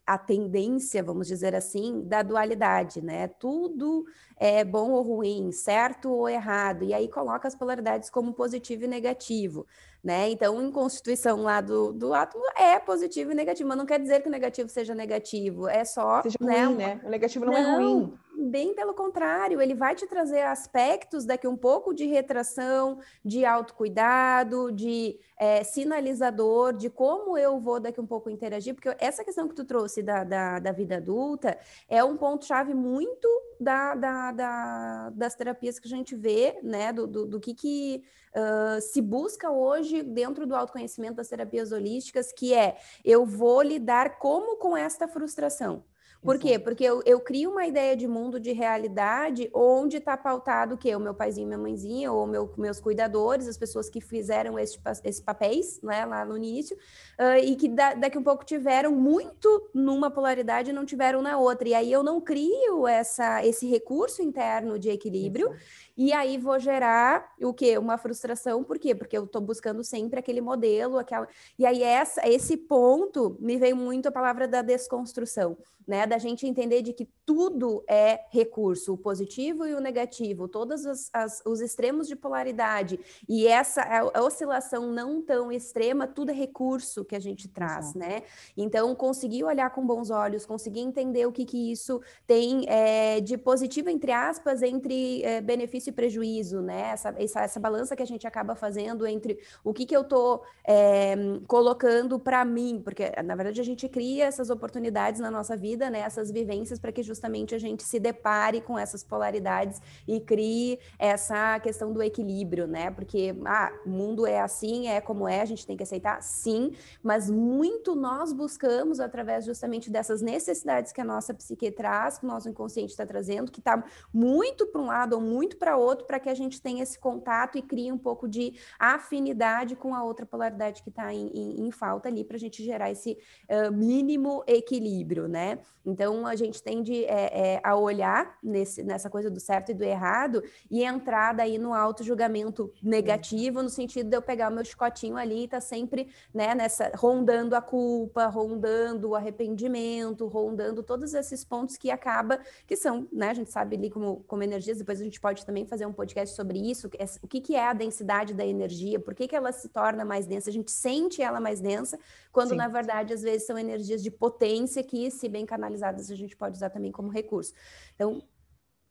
a 0.06 0.18
tendência, 0.18 1.02
vamos 1.02 1.26
dizer 1.28 1.54
assim, 1.54 2.02
da 2.02 2.22
dualidade, 2.22 3.00
né? 3.02 3.28
Tudo 3.28 4.04
é 4.36 4.64
bom 4.64 4.90
ou 4.90 5.02
ruim, 5.02 5.52
certo 5.52 6.10
ou 6.10 6.28
errado, 6.28 6.84
e 6.84 6.92
aí 6.92 7.08
coloca 7.08 7.46
as 7.46 7.54
polaridades 7.54 8.10
como 8.10 8.32
positivo 8.32 8.84
e 8.84 8.88
negativo 8.88 9.66
né? 10.02 10.30
Então, 10.30 10.60
em 10.60 10.70
constituição 10.70 11.42
lá 11.42 11.60
do, 11.60 11.92
do 11.92 12.12
átomo 12.12 12.44
é 12.56 12.78
positivo 12.78 13.30
e 13.30 13.34
negativo, 13.34 13.68
mas 13.68 13.78
não 13.78 13.86
quer 13.86 14.00
dizer 14.00 14.20
que 14.20 14.28
o 14.28 14.32
negativo 14.32 14.68
seja 14.68 14.94
negativo, 14.94 15.68
é 15.68 15.84
só. 15.84 16.22
Seja 16.22 16.36
né, 16.40 16.64
ruim, 16.64 16.76
né? 16.76 17.00
O 17.04 17.08
negativo 17.08 17.44
não, 17.44 17.52
é 17.52 17.62
não, 17.62 17.70
é 17.70 17.76
ruim. 17.76 18.18
Bem 18.50 18.74
pelo 18.74 18.94
contrário, 18.94 19.60
ele 19.60 19.74
vai 19.74 19.94
te 19.94 20.06
trazer 20.06 20.42
aspectos 20.42 21.24
daqui 21.24 21.46
um 21.46 21.56
pouco 21.56 21.94
de 21.94 22.06
retração, 22.06 22.98
de 23.24 23.44
autocuidado, 23.44 24.72
de 24.72 25.20
é, 25.38 25.62
sinalizador, 25.62 26.72
de 26.72 26.90
como 26.90 27.38
eu 27.38 27.60
vou 27.60 27.78
daqui 27.78 28.00
um 28.00 28.06
pouco 28.06 28.28
interagir, 28.28 28.74
porque 28.74 28.96
essa 28.98 29.22
questão 29.22 29.46
que 29.46 29.54
tu 29.54 29.64
trouxe 29.64 30.02
da, 30.02 30.24
da, 30.24 30.58
da 30.58 30.72
vida 30.72 30.96
adulta 30.96 31.56
é 31.88 32.02
um 32.02 32.16
ponto-chave 32.16 32.74
muito 32.74 33.28
da, 33.62 33.94
da, 33.94 34.32
da, 34.32 35.10
das 35.10 35.34
terapias 35.34 35.78
que 35.78 35.86
a 35.86 35.90
gente 35.90 36.14
vê, 36.14 36.58
né? 36.62 36.92
Do, 36.92 37.06
do, 37.06 37.26
do 37.26 37.40
que, 37.40 37.54
que 37.54 38.02
uh, 38.34 38.80
se 38.80 39.00
busca 39.00 39.50
hoje 39.50 40.02
dentro 40.02 40.46
do 40.46 40.54
autoconhecimento 40.54 41.16
das 41.16 41.28
terapias 41.28 41.72
holísticas, 41.72 42.32
que 42.32 42.52
é 42.52 42.76
eu 43.04 43.24
vou 43.24 43.62
lidar 43.62 44.18
como 44.18 44.56
com 44.56 44.76
esta 44.76 45.06
frustração. 45.06 45.84
Por 46.22 46.36
Exato. 46.36 46.46
quê? 46.46 46.58
Porque 46.58 46.84
eu, 46.84 47.02
eu, 47.04 47.18
crio 47.18 47.50
uma 47.50 47.66
ideia 47.66 47.96
de 47.96 48.06
mundo, 48.06 48.38
de 48.38 48.52
realidade, 48.52 49.50
onde 49.52 49.96
está 49.96 50.16
pautado 50.16 50.76
o 50.76 50.78
quê? 50.78 50.94
O 50.94 51.00
meu 51.00 51.12
paizinho, 51.12 51.48
minha 51.48 51.58
mãezinha, 51.58 52.12
ou 52.12 52.28
meu, 52.28 52.52
meus 52.56 52.80
cuidadores, 52.80 53.48
as 53.48 53.58
pessoas 53.58 53.90
que 53.90 54.00
fizeram 54.00 54.56
esses 54.56 54.78
esse 55.02 55.20
papéis 55.20 55.80
né, 55.82 56.04
lá 56.04 56.24
no 56.24 56.36
início, 56.36 56.76
uh, 57.18 57.38
e 57.42 57.56
que 57.56 57.68
da, 57.68 57.94
daqui 57.94 58.16
um 58.16 58.22
pouco 58.22 58.44
tiveram 58.44 58.92
muito 58.92 59.68
numa 59.74 60.12
polaridade 60.12 60.70
e 60.70 60.72
não 60.72 60.84
tiveram 60.86 61.20
na 61.20 61.36
outra. 61.38 61.68
E 61.68 61.74
aí 61.74 61.90
eu 61.90 62.04
não 62.04 62.20
crio 62.20 62.86
essa, 62.86 63.44
esse 63.44 63.66
recurso 63.66 64.22
interno 64.22 64.78
de 64.78 64.90
equilíbrio. 64.90 65.48
Exato. 65.48 65.91
E 65.96 66.12
aí 66.12 66.38
vou 66.38 66.58
gerar 66.58 67.32
o 67.40 67.52
quê? 67.52 67.76
Uma 67.78 67.98
frustração, 67.98 68.64
por 68.64 68.78
quê? 68.78 68.94
Porque 68.94 69.16
eu 69.16 69.24
estou 69.24 69.40
buscando 69.40 69.84
sempre 69.84 70.18
aquele 70.18 70.40
modelo, 70.40 70.98
aquela. 70.98 71.28
E 71.58 71.66
aí, 71.66 71.82
essa, 71.82 72.26
esse 72.28 72.56
ponto 72.56 73.36
me 73.40 73.56
veio 73.56 73.76
muito 73.76 74.08
a 74.08 74.12
palavra 74.12 74.48
da 74.48 74.62
desconstrução 74.62 75.56
né? 75.86 76.06
Da 76.06 76.18
gente 76.18 76.46
entender 76.46 76.82
de 76.82 76.92
que 76.92 77.08
tudo 77.24 77.84
é 77.88 78.24
recurso, 78.30 78.94
o 78.94 78.98
positivo 78.98 79.66
e 79.66 79.74
o 79.74 79.80
negativo, 79.80 80.48
todos 80.48 80.84
as, 80.86 81.10
as, 81.12 81.42
os 81.44 81.60
extremos 81.60 82.08
de 82.08 82.16
polaridade 82.16 82.98
e 83.28 83.46
essa 83.46 83.82
a, 83.82 84.18
a, 84.18 84.22
oscilação 84.22 84.92
não 84.92 85.22
tão 85.22 85.50
extrema, 85.50 86.06
tudo 86.06 86.30
é 86.30 86.34
recurso 86.34 87.04
que 87.04 87.16
a 87.16 87.20
gente 87.20 87.48
traz, 87.48 87.94
Exato. 87.94 87.98
né? 87.98 88.22
Então, 88.56 88.94
conseguir 88.94 89.44
olhar 89.44 89.70
com 89.70 89.86
bons 89.86 90.10
olhos, 90.10 90.46
conseguir 90.46 90.80
entender 90.80 91.26
o 91.26 91.32
que, 91.32 91.44
que 91.44 91.72
isso 91.72 92.00
tem 92.26 92.64
é, 92.68 93.20
de 93.20 93.36
positivo, 93.36 93.88
entre 93.88 94.12
aspas, 94.12 94.62
entre 94.62 95.22
é, 95.22 95.40
benefício 95.40 95.91
e 95.92 95.94
prejuízo, 95.94 96.60
né? 96.60 96.90
Essa, 96.92 97.14
essa, 97.18 97.40
essa, 97.42 97.60
balança 97.60 97.94
que 97.94 98.02
a 98.02 98.06
gente 98.06 98.26
acaba 98.26 98.54
fazendo 98.54 99.06
entre 99.06 99.38
o 99.62 99.72
que, 99.72 99.86
que 99.86 99.96
eu 99.96 100.02
estou 100.02 100.42
é, 100.64 101.14
colocando 101.46 102.18
para 102.18 102.44
mim, 102.44 102.80
porque, 102.82 103.10
na 103.22 103.34
verdade, 103.34 103.60
a 103.60 103.64
gente 103.64 103.88
cria 103.88 104.24
essas 104.24 104.50
oportunidades 104.50 105.20
na 105.20 105.30
nossa 105.30 105.56
vida 105.56 105.82
vida, 105.82 105.90
né, 105.90 106.00
essas 106.00 106.30
vivências, 106.30 106.78
para 106.78 106.92
que 106.92 107.02
justamente 107.02 107.54
a 107.54 107.58
gente 107.58 107.82
se 107.82 107.98
depare 107.98 108.60
com 108.60 108.78
essas 108.78 109.02
polaridades 109.02 109.80
e 110.06 110.20
crie 110.20 110.78
essa 110.98 111.58
questão 111.60 111.92
do 111.92 112.02
equilíbrio, 112.02 112.66
né? 112.66 112.90
Porque 112.90 113.34
ah, 113.44 113.72
o 113.86 113.88
mundo 113.88 114.26
é 114.26 114.40
assim, 114.40 114.88
é 114.88 115.00
como 115.00 115.26
é, 115.26 115.40
a 115.40 115.44
gente 115.44 115.66
tem 115.66 115.76
que 115.76 115.82
aceitar, 115.82 116.22
sim, 116.22 116.72
mas 117.02 117.30
muito 117.30 117.94
nós 117.94 118.32
buscamos 118.32 119.00
através 119.00 119.44
justamente 119.44 119.90
dessas 119.90 120.20
necessidades 120.20 120.92
que 120.92 121.00
a 121.00 121.04
nossa 121.04 121.32
psique 121.32 121.70
traz, 121.70 122.18
que 122.18 122.24
o 122.24 122.28
nosso 122.28 122.48
inconsciente 122.48 122.90
está 122.90 123.06
trazendo, 123.06 123.50
que 123.50 123.60
está 123.60 123.82
muito 124.12 124.66
para 124.66 124.80
um 124.80 124.86
lado 124.86 125.14
ou 125.14 125.20
muito 125.20 125.56
para 125.56 125.71
outro, 125.76 126.06
para 126.06 126.20
que 126.20 126.28
a 126.28 126.34
gente 126.34 126.60
tenha 126.60 126.82
esse 126.82 126.98
contato 126.98 127.58
e 127.58 127.62
crie 127.62 127.92
um 127.92 127.98
pouco 127.98 128.28
de 128.28 128.54
afinidade 128.78 129.76
com 129.76 129.94
a 129.94 130.02
outra 130.02 130.26
polaridade 130.26 130.82
que 130.82 130.88
está 130.88 131.12
em, 131.12 131.28
em, 131.28 131.66
em, 131.66 131.70
falta 131.70 132.08
ali, 132.08 132.24
para 132.24 132.36
a 132.36 132.40
gente 132.40 132.62
gerar 132.62 132.90
esse 132.90 133.18
uh, 133.48 133.72
mínimo 133.72 134.42
equilíbrio, 134.46 135.28
né? 135.28 135.58
Então, 135.84 136.26
a 136.26 136.36
gente 136.36 136.62
tende 136.62 137.04
é, 137.06 137.54
é, 137.54 137.60
a 137.64 137.74
olhar 137.74 138.38
nesse, 138.42 138.82
nessa 138.82 139.10
coisa 139.10 139.28
do 139.28 139.40
certo 139.40 139.70
e 139.72 139.74
do 139.74 139.82
errado 139.82 140.42
e 140.70 140.84
entrar 140.84 141.32
daí 141.32 141.58
no 141.58 141.74
auto-julgamento 141.74 142.72
negativo, 142.82 143.62
no 143.62 143.68
sentido 143.68 144.08
de 144.08 144.16
eu 144.16 144.22
pegar 144.22 144.50
o 144.50 144.54
meu 144.54 144.64
chicotinho 144.64 145.16
ali 145.16 145.44
e 145.44 145.48
tá 145.48 145.60
sempre 145.60 146.08
né, 146.32 146.54
nessa, 146.54 146.92
rondando 146.94 147.56
a 147.56 147.60
culpa, 147.60 148.26
rondando 148.26 149.10
o 149.10 149.14
arrependimento, 149.16 150.26
rondando 150.28 150.82
todos 150.82 151.14
esses 151.14 151.44
pontos 151.44 151.76
que 151.76 151.90
acaba, 151.90 152.40
que 152.66 152.76
são, 152.76 153.08
né, 153.12 153.30
a 153.30 153.34
gente 153.34 153.50
sabe 153.50 153.76
ali 153.76 153.90
como, 153.90 154.22
como 154.26 154.42
energias, 154.42 154.78
depois 154.78 155.00
a 155.00 155.04
gente 155.04 155.20
pode 155.20 155.44
também 155.44 155.61
fazer 155.64 155.86
um 155.86 155.92
podcast 155.92 156.34
sobre 156.34 156.58
isso, 156.58 156.88
o 157.22 157.28
que, 157.28 157.40
que 157.40 157.54
é 157.54 157.68
a 157.68 157.72
densidade 157.72 158.34
da 158.34 158.44
energia, 158.44 159.00
por 159.00 159.14
que, 159.14 159.28
que 159.28 159.36
ela 159.36 159.52
se 159.52 159.68
torna 159.68 160.04
mais 160.04 160.26
densa, 160.26 160.50
a 160.50 160.52
gente 160.52 160.70
sente 160.70 161.22
ela 161.22 161.40
mais 161.40 161.60
densa, 161.60 161.98
quando 162.30 162.50
Sim. 162.50 162.56
na 162.56 162.68
verdade 162.68 163.12
às 163.12 163.22
vezes 163.22 163.46
são 163.46 163.58
energias 163.58 164.02
de 164.02 164.10
potência 164.10 164.82
que, 164.82 165.10
se 165.10 165.28
bem 165.28 165.46
canalizadas, 165.46 166.10
a 166.10 166.14
gente 166.14 166.36
pode 166.36 166.56
usar 166.56 166.70
também 166.70 166.92
como 166.92 167.08
recurso. 167.08 167.52
Então, 167.94 168.22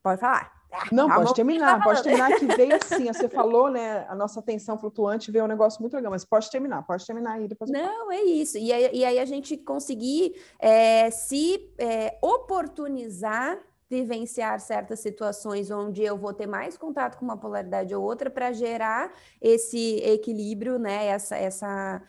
pode 0.02 0.20
falar. 0.20 0.62
Ah, 0.72 0.86
Não, 0.90 1.08
pode 1.08 1.34
terminar, 1.34 1.82
pode 1.82 2.02
terminar 2.02 2.34
que 2.34 2.46
veio 2.46 2.76
assim, 2.82 3.06
você 3.06 3.28
falou, 3.28 3.70
né, 3.70 4.06
a 4.08 4.14
nossa 4.14 4.40
atenção 4.40 4.78
flutuante 4.78 5.30
veio 5.30 5.44
um 5.44 5.48
negócio 5.48 5.82
muito 5.82 5.94
legal, 5.94 6.10
mas 6.10 6.24
pode 6.24 6.50
terminar, 6.50 6.82
pode 6.82 7.06
terminar 7.06 7.32
aí 7.34 7.46
depois. 7.46 7.70
Não, 7.70 8.10
é 8.10 8.22
isso, 8.22 8.56
e 8.56 8.72
aí, 8.72 8.90
e 8.94 9.04
aí 9.04 9.18
a 9.18 9.24
gente 9.26 9.56
conseguir 9.58 10.34
é, 10.58 11.10
se 11.10 11.70
é, 11.78 12.18
oportunizar 12.22 13.58
vivenciar 13.92 14.58
certas 14.58 15.00
situações 15.00 15.70
onde 15.70 16.02
eu 16.02 16.16
vou 16.16 16.32
ter 16.32 16.46
mais 16.46 16.78
contato 16.78 17.18
com 17.18 17.24
uma 17.26 17.36
polaridade 17.36 17.94
ou 17.94 18.02
outra 18.02 18.30
para 18.30 18.50
gerar 18.50 19.12
esse 19.40 19.96
equilíbrio, 19.98 20.78
né? 20.78 21.08
Essa, 21.08 21.36
essa 21.36 22.02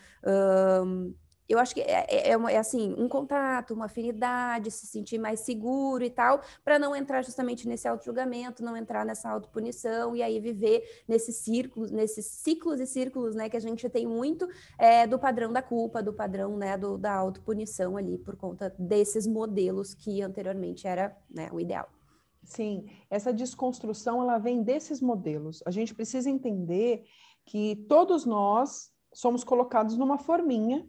um, 0.82 1.14
eu 1.48 1.58
acho 1.58 1.74
que 1.74 1.80
é, 1.80 2.06
é, 2.08 2.30
é, 2.30 2.32
é, 2.32 2.56
assim, 2.56 2.94
um 2.96 3.08
contato, 3.08 3.74
uma 3.74 3.86
afinidade, 3.86 4.70
se 4.70 4.86
sentir 4.86 5.18
mais 5.18 5.40
seguro 5.40 6.02
e 6.02 6.10
tal, 6.10 6.40
para 6.64 6.78
não 6.78 6.96
entrar 6.96 7.22
justamente 7.22 7.68
nesse 7.68 7.86
auto-julgamento, 7.86 8.64
não 8.64 8.76
entrar 8.76 9.04
nessa 9.04 9.30
autopunição 9.30 10.16
e 10.16 10.22
aí 10.22 10.40
viver 10.40 10.82
nesses 11.06 11.36
círculos, 11.36 11.90
nesses 11.90 12.26
ciclos 12.26 12.80
e 12.80 12.86
círculos, 12.86 13.34
né, 13.34 13.48
que 13.48 13.56
a 13.56 13.60
gente 13.60 13.88
tem 13.88 14.06
muito 14.06 14.48
é, 14.78 15.06
do 15.06 15.18
padrão 15.18 15.52
da 15.52 15.62
culpa, 15.62 16.02
do 16.02 16.12
padrão, 16.12 16.56
né, 16.56 16.78
do, 16.78 16.96
da 16.96 17.14
autopunição 17.14 17.96
ali, 17.96 18.18
por 18.18 18.36
conta 18.36 18.74
desses 18.78 19.26
modelos 19.26 19.94
que 19.94 20.22
anteriormente 20.22 20.86
era, 20.86 21.16
né, 21.30 21.48
o 21.52 21.60
ideal. 21.60 21.88
Sim, 22.42 22.86
essa 23.08 23.32
desconstrução, 23.32 24.20
ela 24.20 24.38
vem 24.38 24.62
desses 24.62 25.00
modelos. 25.00 25.62
A 25.64 25.70
gente 25.70 25.94
precisa 25.94 26.28
entender 26.28 27.04
que 27.46 27.76
todos 27.88 28.26
nós 28.26 28.92
somos 29.12 29.44
colocados 29.44 29.96
numa 29.96 30.18
forminha 30.18 30.86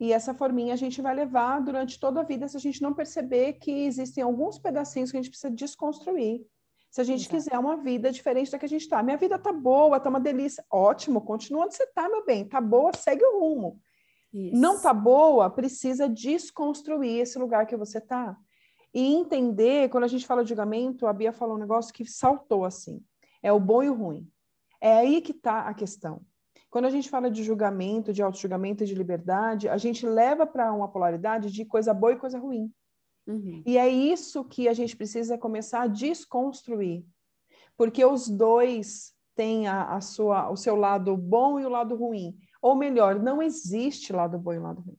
e 0.00 0.12
essa 0.12 0.32
forminha 0.32 0.74
a 0.74 0.76
gente 0.76 1.02
vai 1.02 1.14
levar 1.14 1.60
durante 1.60 1.98
toda 1.98 2.20
a 2.20 2.24
vida 2.24 2.46
se 2.46 2.56
a 2.56 2.60
gente 2.60 2.80
não 2.80 2.94
perceber 2.94 3.54
que 3.54 3.70
existem 3.70 4.22
alguns 4.22 4.58
pedacinhos 4.58 5.10
que 5.10 5.16
a 5.16 5.20
gente 5.20 5.30
precisa 5.30 5.52
desconstruir. 5.52 6.46
Se 6.90 7.00
a 7.00 7.04
gente 7.04 7.22
Exato. 7.22 7.36
quiser 7.36 7.58
uma 7.58 7.76
vida 7.76 8.10
diferente 8.10 8.50
da 8.50 8.58
que 8.58 8.64
a 8.64 8.68
gente 8.68 8.82
está. 8.82 9.02
Minha 9.02 9.16
vida 9.16 9.38
tá 9.38 9.52
boa, 9.52 10.00
tá 10.00 10.08
uma 10.08 10.20
delícia. 10.20 10.64
Ótimo, 10.70 11.20
continua 11.20 11.64
onde 11.64 11.74
você 11.74 11.86
tá, 11.88 12.08
meu 12.08 12.24
bem. 12.24 12.48
Tá 12.48 12.60
boa, 12.60 12.92
segue 12.96 13.24
o 13.24 13.40
rumo. 13.40 13.80
Isso. 14.32 14.56
Não 14.56 14.80
tá 14.80 14.94
boa, 14.94 15.50
precisa 15.50 16.08
desconstruir 16.08 17.20
esse 17.20 17.38
lugar 17.38 17.66
que 17.66 17.76
você 17.76 18.00
tá. 18.00 18.36
E 18.94 19.14
entender, 19.14 19.90
quando 19.90 20.04
a 20.04 20.08
gente 20.08 20.26
fala 20.26 20.42
de 20.42 20.48
julgamento, 20.48 21.06
a 21.06 21.12
Bia 21.12 21.32
falou 21.32 21.56
um 21.56 21.60
negócio 21.60 21.92
que 21.92 22.06
saltou 22.06 22.64
assim. 22.64 23.02
É 23.42 23.52
o 23.52 23.60
bom 23.60 23.82
e 23.82 23.90
o 23.90 23.94
ruim. 23.94 24.26
É 24.80 24.92
aí 24.92 25.20
que 25.20 25.32
está 25.32 25.62
a 25.62 25.74
questão. 25.74 26.22
Quando 26.70 26.84
a 26.84 26.90
gente 26.90 27.08
fala 27.08 27.30
de 27.30 27.42
julgamento, 27.42 28.12
de 28.12 28.22
auto-julgamento 28.22 28.84
e 28.84 28.86
de 28.86 28.94
liberdade, 28.94 29.68
a 29.68 29.78
gente 29.78 30.06
leva 30.06 30.46
para 30.46 30.72
uma 30.72 30.88
polaridade 30.88 31.50
de 31.50 31.64
coisa 31.64 31.94
boa 31.94 32.12
e 32.12 32.18
coisa 32.18 32.38
ruim. 32.38 32.70
Uhum. 33.26 33.62
E 33.64 33.78
é 33.78 33.88
isso 33.88 34.44
que 34.44 34.68
a 34.68 34.74
gente 34.74 34.96
precisa 34.96 35.38
começar 35.38 35.82
a 35.82 35.86
desconstruir. 35.86 37.04
Porque 37.76 38.04
os 38.04 38.28
dois 38.28 39.14
têm 39.34 39.66
a, 39.66 39.94
a 39.94 40.00
sua, 40.00 40.50
o 40.50 40.56
seu 40.56 40.76
lado 40.76 41.16
bom 41.16 41.58
e 41.58 41.64
o 41.64 41.68
lado 41.68 41.94
ruim. 41.94 42.36
Ou 42.60 42.74
melhor, 42.74 43.18
não 43.18 43.40
existe 43.40 44.12
lado 44.12 44.38
bom 44.38 44.52
e 44.52 44.58
lado 44.58 44.80
ruim. 44.82 44.98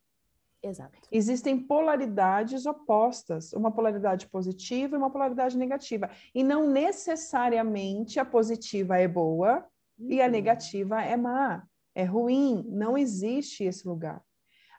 Exato. 0.62 0.98
Existem 1.12 1.58
polaridades 1.58 2.66
opostas, 2.66 3.54
uma 3.54 3.72
polaridade 3.72 4.28
positiva 4.28 4.96
e 4.96 4.98
uma 4.98 5.10
polaridade 5.10 5.58
negativa. 5.58 6.10
E 6.34 6.44
não 6.44 6.68
necessariamente 6.68 8.20
a 8.20 8.26
positiva 8.26 8.98
é 8.98 9.08
boa 9.08 9.66
e 10.00 10.22
a 10.22 10.26
uhum. 10.26 10.32
negativa 10.32 11.02
é 11.02 11.18
má, 11.18 11.64
é 11.94 12.04
ruim, 12.04 12.66
não 12.68 12.98
existe 12.98 13.64
esse 13.64 13.88
lugar. 13.88 14.24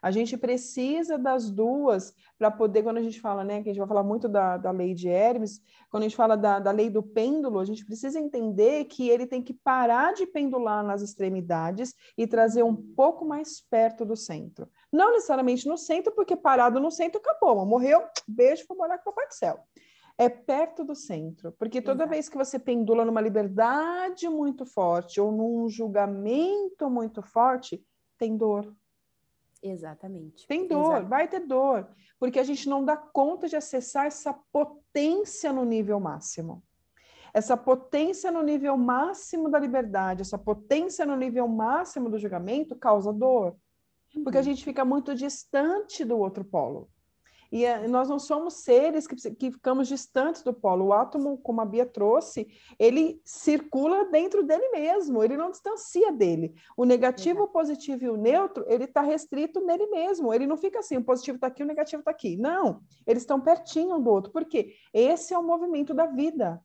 A 0.03 0.11
gente 0.11 0.35
precisa 0.37 1.19
das 1.19 1.51
duas 1.51 2.15
para 2.39 2.51
poder, 2.51 2.83
quando 2.83 2.97
a 2.97 3.03
gente 3.03 3.21
fala, 3.21 3.45
né, 3.45 3.63
que 3.63 3.69
a 3.69 3.73
gente 3.73 3.79
vai 3.79 3.89
falar 3.89 4.03
muito 4.03 4.29
da, 4.29 4.57
da 4.57 4.71
lei 4.71 4.95
de 4.95 5.09
Hermes, 5.09 5.61
quando 5.91 6.05
a 6.05 6.09
gente 6.09 6.17
fala 6.17 6.37
da, 6.37 6.59
da 6.59 6.71
lei 6.71 6.89
do 6.89 7.03
pêndulo, 7.03 7.59
a 7.59 7.65
gente 7.67 7.85
precisa 7.85 8.19
entender 8.19 8.87
que 8.87 9.11
ele 9.11 9.27
tem 9.27 9.43
que 9.43 9.53
parar 9.53 10.15
de 10.15 10.27
pendular 10.27 10.83
nas 10.83 11.03
extremidades 11.03 11.95
e 12.17 12.27
trazer 12.27 12.63
um 12.63 12.75
pouco 12.75 13.27
mais 13.27 13.61
perto 13.61 14.07
do 14.07 14.17
centro. 14.17 14.71
Não 14.91 15.13
necessariamente 15.13 15.69
no 15.69 15.77
centro, 15.77 16.15
porque 16.15 16.35
parado 16.35 16.81
no 16.81 16.91
centro 16.91 17.21
acabou, 17.21 17.67
morreu, 17.67 18.03
beijo, 18.27 18.65
foi 18.67 18.77
morar 18.77 18.99
com 18.99 19.11
o 19.11 19.15
Céu. 19.29 19.61
É 20.21 20.29
perto 20.29 20.85
do 20.85 20.95
centro, 20.95 21.51
porque 21.53 21.81
toda 21.81 22.03
Exato. 22.03 22.11
vez 22.11 22.29
que 22.29 22.37
você 22.37 22.59
pendula 22.59 23.07
numa 23.07 23.23
liberdade 23.23 24.29
muito 24.29 24.67
forte 24.67 25.19
ou 25.19 25.33
num 25.33 25.67
julgamento 25.67 26.91
muito 26.91 27.23
forte, 27.23 27.83
tem 28.19 28.37
dor. 28.37 28.71
Exatamente. 29.63 30.47
Tem 30.47 30.69
dor, 30.69 30.81
Exatamente. 30.81 31.09
vai 31.09 31.27
ter 31.27 31.41
dor, 31.41 31.89
porque 32.19 32.39
a 32.39 32.45
gente 32.45 32.69
não 32.69 32.85
dá 32.85 32.99
conta 32.99 33.49
de 33.49 33.57
acessar 33.57 34.05
essa 34.05 34.35
potência 34.53 35.55
no 35.55 35.65
nível 35.65 35.99
máximo. 35.99 36.63
Essa 37.33 37.57
potência 37.57 38.31
no 38.31 38.43
nível 38.43 38.77
máximo 38.77 39.49
da 39.49 39.59
liberdade, 39.59 40.21
essa 40.21 40.37
potência 40.37 41.07
no 41.07 41.17
nível 41.17 41.49
máximo 41.49 42.11
do 42.11 42.19
julgamento 42.19 42.77
causa 42.77 43.11
dor, 43.11 43.57
porque 44.23 44.37
a 44.37 44.41
uhum. 44.41 44.45
gente 44.45 44.65
fica 44.65 44.85
muito 44.85 45.15
distante 45.15 46.05
do 46.05 46.19
outro 46.19 46.45
polo. 46.45 46.91
E 47.53 47.65
eh, 47.65 47.89
nós 47.89 48.09
não 48.09 48.19
somos 48.19 48.55
seres 48.55 49.07
que, 49.07 49.17
que 49.35 49.51
ficamos 49.51 49.89
distantes 49.89 50.43
do 50.43 50.55
polo. 50.55 50.87
O 50.87 50.93
átomo, 50.93 51.39
como 51.39 51.61
a 51.61 51.65
Bia 51.65 51.85
trouxe, 51.85 52.49
ele 52.79 53.21
circula 53.25 54.05
dentro 54.05 54.43
dele 54.45 54.69
mesmo, 54.69 55.23
ele 55.23 55.37
não 55.37 55.51
distancia 55.51 56.13
dele. 56.13 56.55
O 56.77 56.85
negativo, 56.85 57.43
o 57.43 57.49
positivo 57.49 58.05
e 58.05 58.09
o 58.09 58.17
neutro, 58.17 58.65
ele 58.69 58.85
está 58.85 59.01
restrito 59.01 59.61
nele 59.61 59.87
mesmo. 59.87 60.33
Ele 60.33 60.47
não 60.47 60.57
fica 60.57 60.79
assim, 60.79 60.97
o 60.97 61.05
positivo 61.05 61.37
está 61.37 61.49
aqui, 61.49 61.63
o 61.63 61.67
negativo 61.67 62.01
está 62.01 62.11
aqui. 62.11 62.37
Não, 62.37 62.81
eles 63.07 63.23
estão 63.23 63.41
pertinho 63.41 63.97
um 63.97 64.03
do 64.03 64.11
outro. 64.11 64.31
Por 64.31 64.45
quê? 64.45 64.75
Esse 64.93 65.35
é 65.35 65.39
o 65.39 65.43
movimento 65.43 65.93
da 65.93 66.07
vida. 66.07 66.63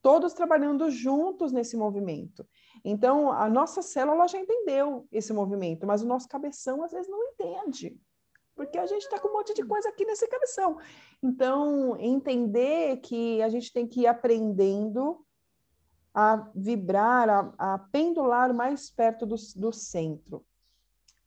Todos 0.00 0.32
trabalhando 0.32 0.88
juntos 0.90 1.52
nesse 1.52 1.76
movimento. 1.76 2.46
Então, 2.84 3.32
a 3.32 3.48
nossa 3.50 3.82
célula 3.82 4.28
já 4.28 4.38
entendeu 4.38 5.06
esse 5.10 5.32
movimento, 5.32 5.86
mas 5.86 6.00
o 6.00 6.06
nosso 6.06 6.28
cabeção 6.28 6.82
às 6.84 6.92
vezes 6.92 7.10
não 7.10 7.22
entende 7.24 7.98
porque 8.56 8.78
a 8.78 8.86
gente 8.86 9.02
está 9.02 9.20
com 9.20 9.28
um 9.28 9.34
monte 9.34 9.52
de 9.52 9.62
coisa 9.62 9.90
aqui 9.90 10.04
nesse 10.06 10.26
cabeção. 10.26 10.78
Então, 11.22 11.96
entender 12.00 12.96
que 12.96 13.40
a 13.42 13.48
gente 13.50 13.70
tem 13.72 13.86
que 13.86 14.00
ir 14.00 14.06
aprendendo 14.06 15.24
a 16.14 16.50
vibrar, 16.54 17.28
a, 17.28 17.74
a 17.74 17.78
pendular 17.78 18.52
mais 18.54 18.90
perto 18.90 19.26
do, 19.26 19.36
do 19.54 19.70
centro. 19.70 20.42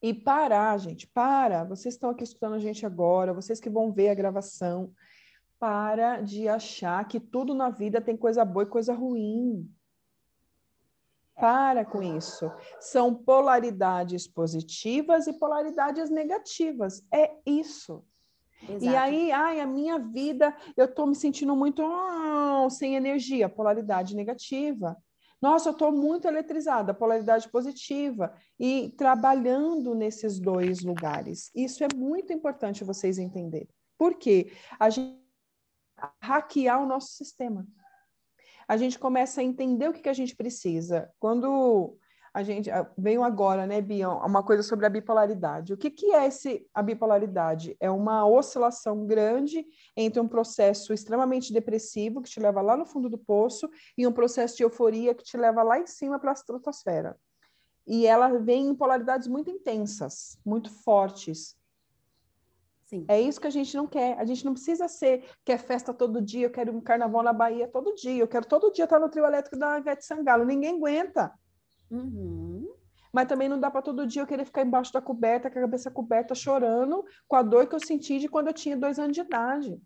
E 0.01 0.13
parar, 0.13 0.77
gente, 0.79 1.05
para. 1.05 1.63
Vocês 1.63 1.93
estão 1.93 2.09
aqui 2.09 2.23
escutando 2.23 2.55
a 2.55 2.59
gente 2.59 2.85
agora, 2.85 3.33
vocês 3.33 3.59
que 3.59 3.69
vão 3.69 3.91
ver 3.91 4.09
a 4.09 4.15
gravação, 4.15 4.91
para 5.59 6.21
de 6.21 6.47
achar 6.47 7.07
que 7.07 7.19
tudo 7.19 7.53
na 7.53 7.69
vida 7.69 8.01
tem 8.01 8.17
coisa 8.17 8.43
boa 8.43 8.63
e 8.63 8.69
coisa 8.69 8.93
ruim. 8.93 9.69
Para 11.39 11.85
com 11.85 12.01
isso. 12.01 12.51
São 12.79 13.13
polaridades 13.13 14.27
positivas 14.27 15.27
e 15.27 15.33
polaridades 15.33 16.09
negativas. 16.09 17.03
É 17.13 17.31
isso. 17.45 18.03
Exato. 18.63 18.85
E 18.85 18.95
aí, 18.95 19.31
ai, 19.31 19.61
a 19.61 19.65
minha 19.65 19.97
vida, 19.97 20.53
eu 20.75 20.85
estou 20.85 21.07
me 21.07 21.15
sentindo 21.15 21.55
muito 21.55 21.81
oh, 21.81 22.69
sem 22.69 22.95
energia, 22.95 23.47
polaridade 23.47 24.15
negativa. 24.15 24.97
Nossa, 25.41 25.69
eu 25.69 25.73
estou 25.73 25.91
muito 25.91 26.27
eletrizada, 26.27 26.93
polaridade 26.93 27.47
positiva. 27.49 28.33
E 28.59 28.93
trabalhando 28.97 29.95
nesses 29.95 30.39
dois 30.39 30.81
lugares. 30.81 31.49
Isso 31.55 31.83
é 31.83 31.87
muito 31.95 32.33
importante 32.33 32.83
vocês 32.83 33.17
entenderem. 33.17 33.69
Por 33.97 34.15
quê? 34.15 34.51
A 34.77 34.89
gente 34.89 35.17
hackear 36.21 36.81
o 36.81 36.85
nosso 36.85 37.13
sistema 37.13 37.65
a 38.69 38.77
gente 38.77 38.99
começa 38.99 39.41
a 39.41 39.43
entender 39.43 39.89
o 39.89 39.93
que, 39.93 40.01
que 40.01 40.09
a 40.09 40.13
gente 40.13 40.35
precisa. 40.35 41.11
Quando 41.19 41.97
a 42.31 42.43
gente 42.43 42.69
ah, 42.69 42.87
veio 42.95 43.23
agora, 43.23 43.65
né, 43.65 43.81
Bia, 43.81 44.07
uma 44.07 44.43
coisa 44.43 44.61
sobre 44.61 44.85
a 44.85 44.89
bipolaridade. 44.89 45.73
O 45.73 45.77
que, 45.77 45.89
que 45.89 46.13
é 46.13 46.27
esse, 46.27 46.67
a 46.71 46.83
bipolaridade? 46.83 47.75
É 47.79 47.89
uma 47.89 48.27
oscilação 48.27 49.07
grande 49.07 49.65
entre 49.97 50.19
um 50.19 50.27
processo 50.27 50.93
extremamente 50.93 51.51
depressivo, 51.51 52.21
que 52.21 52.29
te 52.29 52.39
leva 52.39 52.61
lá 52.61 52.77
no 52.77 52.85
fundo 52.85 53.09
do 53.09 53.17
poço, 53.17 53.67
e 53.97 54.05
um 54.05 54.11
processo 54.11 54.57
de 54.57 54.61
euforia 54.61 55.15
que 55.15 55.23
te 55.23 55.35
leva 55.35 55.63
lá 55.63 55.79
em 55.79 55.87
cima 55.87 56.19
para 56.19 56.29
a 56.29 56.33
estratosfera. 56.33 57.17
E 57.87 58.05
ela 58.05 58.37
vem 58.37 58.67
em 58.67 58.75
polaridades 58.75 59.27
muito 59.27 59.49
intensas, 59.49 60.37
muito 60.45 60.69
fortes. 60.69 61.57
Sim. 62.89 63.05
É 63.07 63.21
isso 63.21 63.39
que 63.39 63.45
a 63.45 63.51
gente 63.51 63.77
não 63.77 63.85
quer. 63.85 64.17
A 64.17 64.25
gente 64.25 64.43
não 64.43 64.53
precisa 64.53 64.87
ser, 64.87 65.23
quer 65.45 65.59
festa 65.59 65.93
todo 65.93 66.19
dia, 66.19 66.47
eu 66.47 66.49
quero 66.49 66.75
um 66.75 66.81
carnaval 66.81 67.21
na 67.21 67.31
Bahia 67.31 67.67
todo 67.67 67.93
dia, 67.93 68.17
eu 68.17 68.27
quero 68.27 68.47
todo 68.47 68.71
dia 68.71 68.85
estar 68.85 68.99
no 68.99 69.09
trio 69.09 69.25
elétrico 69.25 69.59
da 69.59 69.77
Ivete 69.77 70.03
Sangalo. 70.03 70.43
Ninguém 70.43 70.75
aguenta. 70.75 71.31
Uhum. 71.91 72.67
Mas 73.13 73.27
também 73.27 73.47
não 73.47 73.59
dá 73.59 73.69
para 73.69 73.83
todo 73.83 74.07
dia 74.07 74.23
eu 74.23 74.27
querer 74.27 74.43
ficar 74.43 74.63
embaixo 74.63 74.91
da 74.91 74.99
coberta, 74.99 75.51
com 75.51 75.59
a 75.59 75.61
cabeça 75.61 75.91
coberta, 75.91 76.33
chorando 76.33 77.05
com 77.27 77.35
a 77.35 77.43
dor 77.43 77.67
que 77.67 77.75
eu 77.75 77.79
senti 77.79 78.17
de 78.17 78.27
quando 78.27 78.47
eu 78.47 78.53
tinha 78.53 78.75
dois 78.75 78.97
anos 78.97 79.13
de 79.13 79.21
idade. 79.21 79.79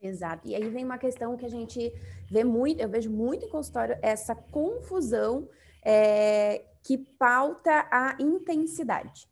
Exato. 0.00 0.48
E 0.48 0.54
aí 0.54 0.70
vem 0.70 0.86
uma 0.86 0.96
questão 0.96 1.36
que 1.36 1.44
a 1.44 1.50
gente 1.50 1.92
vê 2.30 2.44
muito, 2.44 2.80
eu 2.80 2.88
vejo 2.88 3.10
muito 3.10 3.44
em 3.44 3.50
consultório, 3.50 3.98
essa 4.00 4.34
confusão 4.34 5.50
é, 5.84 6.64
que 6.82 6.96
pauta 6.96 7.86
a 7.90 8.16
intensidade. 8.18 9.28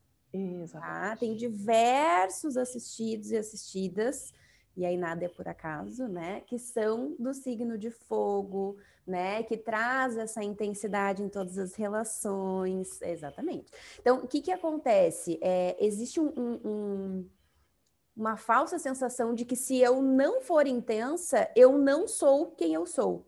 Tá? 0.80 1.16
Tem 1.16 1.34
diversos 1.34 2.56
assistidos 2.56 3.30
e 3.30 3.36
assistidas, 3.36 4.32
e 4.76 4.84
aí 4.84 4.96
nada 4.96 5.24
é 5.24 5.28
por 5.28 5.48
acaso, 5.48 6.06
né? 6.06 6.42
Que 6.42 6.58
são 6.58 7.16
do 7.18 7.32
signo 7.32 7.78
de 7.78 7.90
fogo, 7.90 8.76
né? 9.06 9.42
Que 9.42 9.56
traz 9.56 10.16
essa 10.16 10.44
intensidade 10.44 11.22
em 11.22 11.28
todas 11.28 11.56
as 11.58 11.74
relações. 11.74 13.00
Exatamente. 13.00 13.72
Então, 13.98 14.18
o 14.18 14.28
que, 14.28 14.42
que 14.42 14.52
acontece? 14.52 15.38
É, 15.40 15.76
existe 15.84 16.20
um, 16.20 16.28
um, 16.36 16.60
um, 16.64 17.30
uma 18.14 18.36
falsa 18.36 18.78
sensação 18.78 19.34
de 19.34 19.44
que 19.44 19.56
se 19.56 19.78
eu 19.78 20.02
não 20.02 20.42
for 20.42 20.66
intensa, 20.66 21.50
eu 21.56 21.78
não 21.78 22.06
sou 22.06 22.50
quem 22.50 22.74
eu 22.74 22.84
sou. 22.84 23.26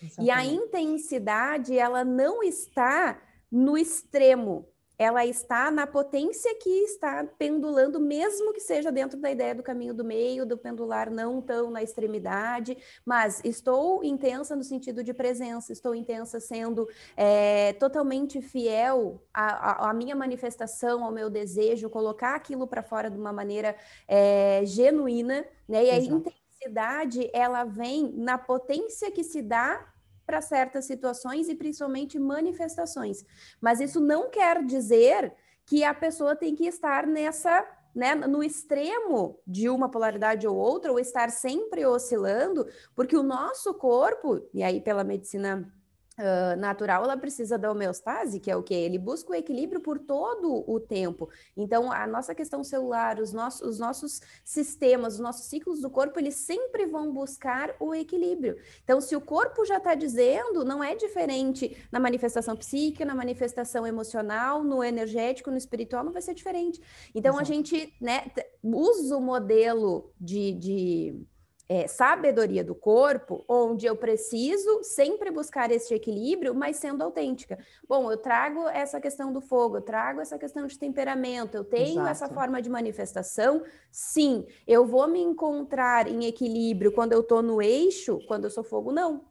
Exatamente. 0.00 0.26
E 0.26 0.30
a 0.30 0.44
intensidade, 0.44 1.78
ela 1.78 2.04
não 2.04 2.42
está 2.42 3.20
no 3.50 3.78
extremo, 3.78 4.68
ela 4.98 5.24
está 5.26 5.70
na 5.70 5.86
potência 5.86 6.54
que 6.56 6.70
está 6.84 7.24
pendulando, 7.38 7.98
mesmo 7.98 8.52
que 8.52 8.60
seja 8.60 8.92
dentro 8.92 9.18
da 9.18 9.30
ideia 9.30 9.54
do 9.54 9.62
caminho 9.62 9.92
do 9.92 10.04
meio, 10.04 10.46
do 10.46 10.56
pendular 10.56 11.10
não 11.10 11.40
tão 11.40 11.70
na 11.70 11.82
extremidade, 11.82 12.76
mas 13.04 13.40
estou 13.44 14.04
intensa 14.04 14.54
no 14.54 14.62
sentido 14.62 15.02
de 15.02 15.12
presença, 15.12 15.72
estou 15.72 15.94
intensa 15.94 16.38
sendo 16.38 16.88
é, 17.16 17.72
totalmente 17.74 18.40
fiel 18.40 19.22
à, 19.32 19.90
à, 19.90 19.94
minha 19.94 20.14
manifestação, 20.14 21.04
ao 21.04 21.10
meu 21.10 21.28
desejo, 21.28 21.90
colocar 21.90 22.34
aquilo 22.34 22.66
para 22.66 22.82
fora 22.82 23.10
de 23.10 23.18
uma 23.18 23.32
maneira 23.32 23.76
é, 24.06 24.62
genuína, 24.64 25.44
né? 25.68 25.84
E 25.86 25.90
a 25.90 25.98
intensidade, 25.98 27.30
ela 27.32 27.64
vem 27.64 28.12
na 28.16 28.38
potência 28.38 29.10
que 29.10 29.24
se 29.24 29.42
dá 29.42 29.93
para 30.26 30.40
certas 30.40 30.84
situações 30.86 31.48
e 31.48 31.54
principalmente 31.54 32.18
manifestações. 32.18 33.24
Mas 33.60 33.80
isso 33.80 34.00
não 34.00 34.30
quer 34.30 34.64
dizer 34.64 35.34
que 35.66 35.82
a 35.84 35.94
pessoa 35.94 36.36
tem 36.36 36.54
que 36.54 36.66
estar 36.66 37.06
nessa, 37.06 37.66
né, 37.94 38.14
no 38.14 38.42
extremo 38.42 39.40
de 39.46 39.68
uma 39.68 39.90
polaridade 39.90 40.46
ou 40.46 40.56
outra, 40.56 40.92
ou 40.92 40.98
estar 40.98 41.30
sempre 41.30 41.86
oscilando, 41.86 42.66
porque 42.94 43.16
o 43.16 43.22
nosso 43.22 43.72
corpo, 43.74 44.46
e 44.52 44.62
aí 44.62 44.80
pela 44.80 45.04
medicina 45.04 45.72
Uh, 46.16 46.56
natural, 46.60 47.02
ela 47.02 47.16
precisa 47.16 47.58
da 47.58 47.72
homeostase, 47.72 48.38
que 48.38 48.48
é 48.48 48.54
o 48.56 48.62
que? 48.62 48.72
Ele 48.72 48.98
busca 48.98 49.32
o 49.32 49.34
equilíbrio 49.34 49.80
por 49.80 49.98
todo 49.98 50.64
o 50.70 50.78
tempo. 50.78 51.28
Então, 51.56 51.90
a 51.90 52.06
nossa 52.06 52.32
questão 52.32 52.62
celular, 52.62 53.18
os 53.18 53.32
nossos, 53.32 53.60
os 53.62 53.78
nossos 53.80 54.20
sistemas, 54.44 55.14
os 55.14 55.18
nossos 55.18 55.46
ciclos 55.46 55.80
do 55.80 55.90
corpo, 55.90 56.16
eles 56.20 56.36
sempre 56.36 56.86
vão 56.86 57.12
buscar 57.12 57.74
o 57.80 57.92
equilíbrio. 57.92 58.56
Então, 58.84 59.00
se 59.00 59.16
o 59.16 59.20
corpo 59.20 59.64
já 59.64 59.78
está 59.78 59.96
dizendo, 59.96 60.64
não 60.64 60.84
é 60.84 60.94
diferente 60.94 61.76
na 61.90 61.98
manifestação 61.98 62.54
psíquica, 62.54 63.04
na 63.04 63.14
manifestação 63.14 63.84
emocional, 63.84 64.62
no 64.62 64.84
energético, 64.84 65.50
no 65.50 65.56
espiritual, 65.56 66.04
não 66.04 66.12
vai 66.12 66.22
ser 66.22 66.34
diferente. 66.34 66.80
Então, 67.12 67.34
Exato. 67.34 67.42
a 67.42 67.54
gente 67.54 67.92
né, 68.00 68.30
usa 68.62 69.16
o 69.16 69.20
modelo 69.20 70.12
de, 70.20 70.52
de 70.52 71.26
é, 71.68 71.86
sabedoria 71.86 72.62
do 72.62 72.74
corpo, 72.74 73.44
onde 73.48 73.86
eu 73.86 73.96
preciso 73.96 74.82
sempre 74.82 75.30
buscar 75.30 75.70
esse 75.70 75.94
equilíbrio, 75.94 76.54
mas 76.54 76.76
sendo 76.76 77.02
autêntica. 77.02 77.58
Bom, 77.88 78.10
eu 78.10 78.18
trago 78.18 78.68
essa 78.68 79.00
questão 79.00 79.32
do 79.32 79.40
fogo, 79.40 79.78
eu 79.78 79.82
trago 79.82 80.20
essa 80.20 80.38
questão 80.38 80.66
de 80.66 80.78
temperamento, 80.78 81.56
eu 81.56 81.64
tenho 81.64 82.02
Exato. 82.02 82.08
essa 82.08 82.28
forma 82.28 82.60
de 82.60 82.68
manifestação. 82.68 83.62
Sim, 83.90 84.46
eu 84.66 84.84
vou 84.84 85.08
me 85.08 85.20
encontrar 85.20 86.06
em 86.06 86.26
equilíbrio 86.26 86.92
quando 86.92 87.12
eu 87.12 87.20
estou 87.20 87.42
no 87.42 87.62
eixo, 87.62 88.20
quando 88.26 88.44
eu 88.44 88.50
sou 88.50 88.64
fogo, 88.64 88.92
não. 88.92 89.24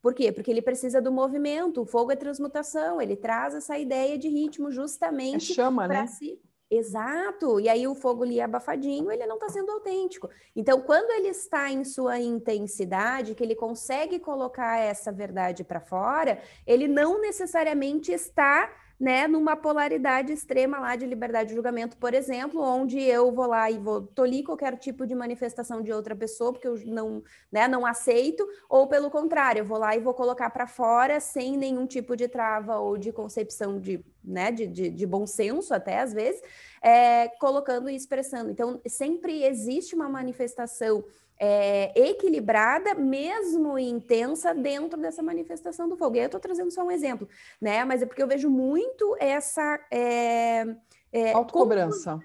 Por 0.00 0.14
quê? 0.14 0.30
Porque 0.30 0.50
ele 0.50 0.62
precisa 0.62 1.02
do 1.02 1.10
movimento, 1.10 1.82
o 1.82 1.86
fogo 1.86 2.12
é 2.12 2.16
transmutação, 2.16 3.02
ele 3.02 3.16
traz 3.16 3.54
essa 3.54 3.76
ideia 3.78 4.16
de 4.16 4.28
ritmo 4.28 4.70
justamente 4.70 5.52
é 5.52 5.54
chama, 5.54 5.88
né? 5.88 6.06
Se... 6.06 6.40
Exato, 6.70 7.58
e 7.58 7.66
aí 7.66 7.88
o 7.88 7.94
fogo 7.94 8.24
ali 8.24 8.40
é 8.40 8.42
abafadinho, 8.42 9.10
ele 9.10 9.26
não 9.26 9.36
está 9.36 9.48
sendo 9.48 9.72
autêntico. 9.72 10.28
Então, 10.54 10.82
quando 10.82 11.10
ele 11.12 11.28
está 11.28 11.70
em 11.70 11.82
sua 11.82 12.18
intensidade, 12.18 13.34
que 13.34 13.42
ele 13.42 13.54
consegue 13.54 14.18
colocar 14.18 14.76
essa 14.76 15.10
verdade 15.10 15.64
para 15.64 15.80
fora, 15.80 16.42
ele 16.66 16.86
não 16.86 17.22
necessariamente 17.22 18.12
está 18.12 18.70
né, 18.98 19.28
numa 19.28 19.54
polaridade 19.54 20.32
extrema 20.32 20.80
lá 20.80 20.96
de 20.96 21.06
liberdade 21.06 21.50
de 21.50 21.54
julgamento, 21.54 21.96
por 21.96 22.14
exemplo, 22.14 22.60
onde 22.60 23.00
eu 23.00 23.30
vou 23.30 23.46
lá 23.46 23.70
e 23.70 23.78
vou 23.78 24.02
tolir 24.02 24.44
qualquer 24.44 24.76
tipo 24.76 25.06
de 25.06 25.14
manifestação 25.14 25.80
de 25.80 25.92
outra 25.92 26.16
pessoa, 26.16 26.52
porque 26.52 26.66
eu 26.66 26.76
não, 26.86 27.22
né, 27.50 27.68
não 27.68 27.86
aceito, 27.86 28.44
ou 28.68 28.88
pelo 28.88 29.08
contrário, 29.10 29.60
eu 29.60 29.64
vou 29.64 29.78
lá 29.78 29.94
e 29.94 30.00
vou 30.00 30.14
colocar 30.14 30.50
para 30.50 30.66
fora 30.66 31.20
sem 31.20 31.56
nenhum 31.56 31.86
tipo 31.86 32.16
de 32.16 32.26
trava 32.26 32.78
ou 32.78 32.98
de 32.98 33.12
concepção 33.12 33.78
de, 33.78 34.04
né, 34.24 34.50
de, 34.50 34.66
de, 34.66 34.90
de 34.90 35.06
bom 35.06 35.26
senso, 35.26 35.72
até 35.72 36.00
às 36.00 36.12
vezes, 36.12 36.42
é, 36.82 37.28
colocando 37.40 37.88
e 37.88 37.94
expressando. 37.94 38.50
Então, 38.50 38.80
sempre 38.86 39.44
existe 39.44 39.94
uma 39.94 40.08
manifestação 40.08 41.04
é, 41.38 41.92
equilibrada, 41.98 42.94
mesmo 42.94 43.78
intensa, 43.78 44.52
dentro 44.54 45.00
dessa 45.00 45.22
manifestação 45.22 45.88
do 45.88 45.96
fogo. 45.96 46.16
E 46.16 46.18
aí 46.18 46.24
eu 46.24 46.28
estou 46.28 46.40
trazendo 46.40 46.70
só 46.70 46.82
um 46.82 46.90
exemplo, 46.90 47.28
né? 47.60 47.84
Mas 47.84 48.02
é 48.02 48.06
porque 48.06 48.22
eu 48.22 48.28
vejo 48.28 48.50
muito 48.50 49.16
essa. 49.20 49.80
É, 49.90 50.66
é, 51.12 51.32
Autocobrança. 51.32 52.20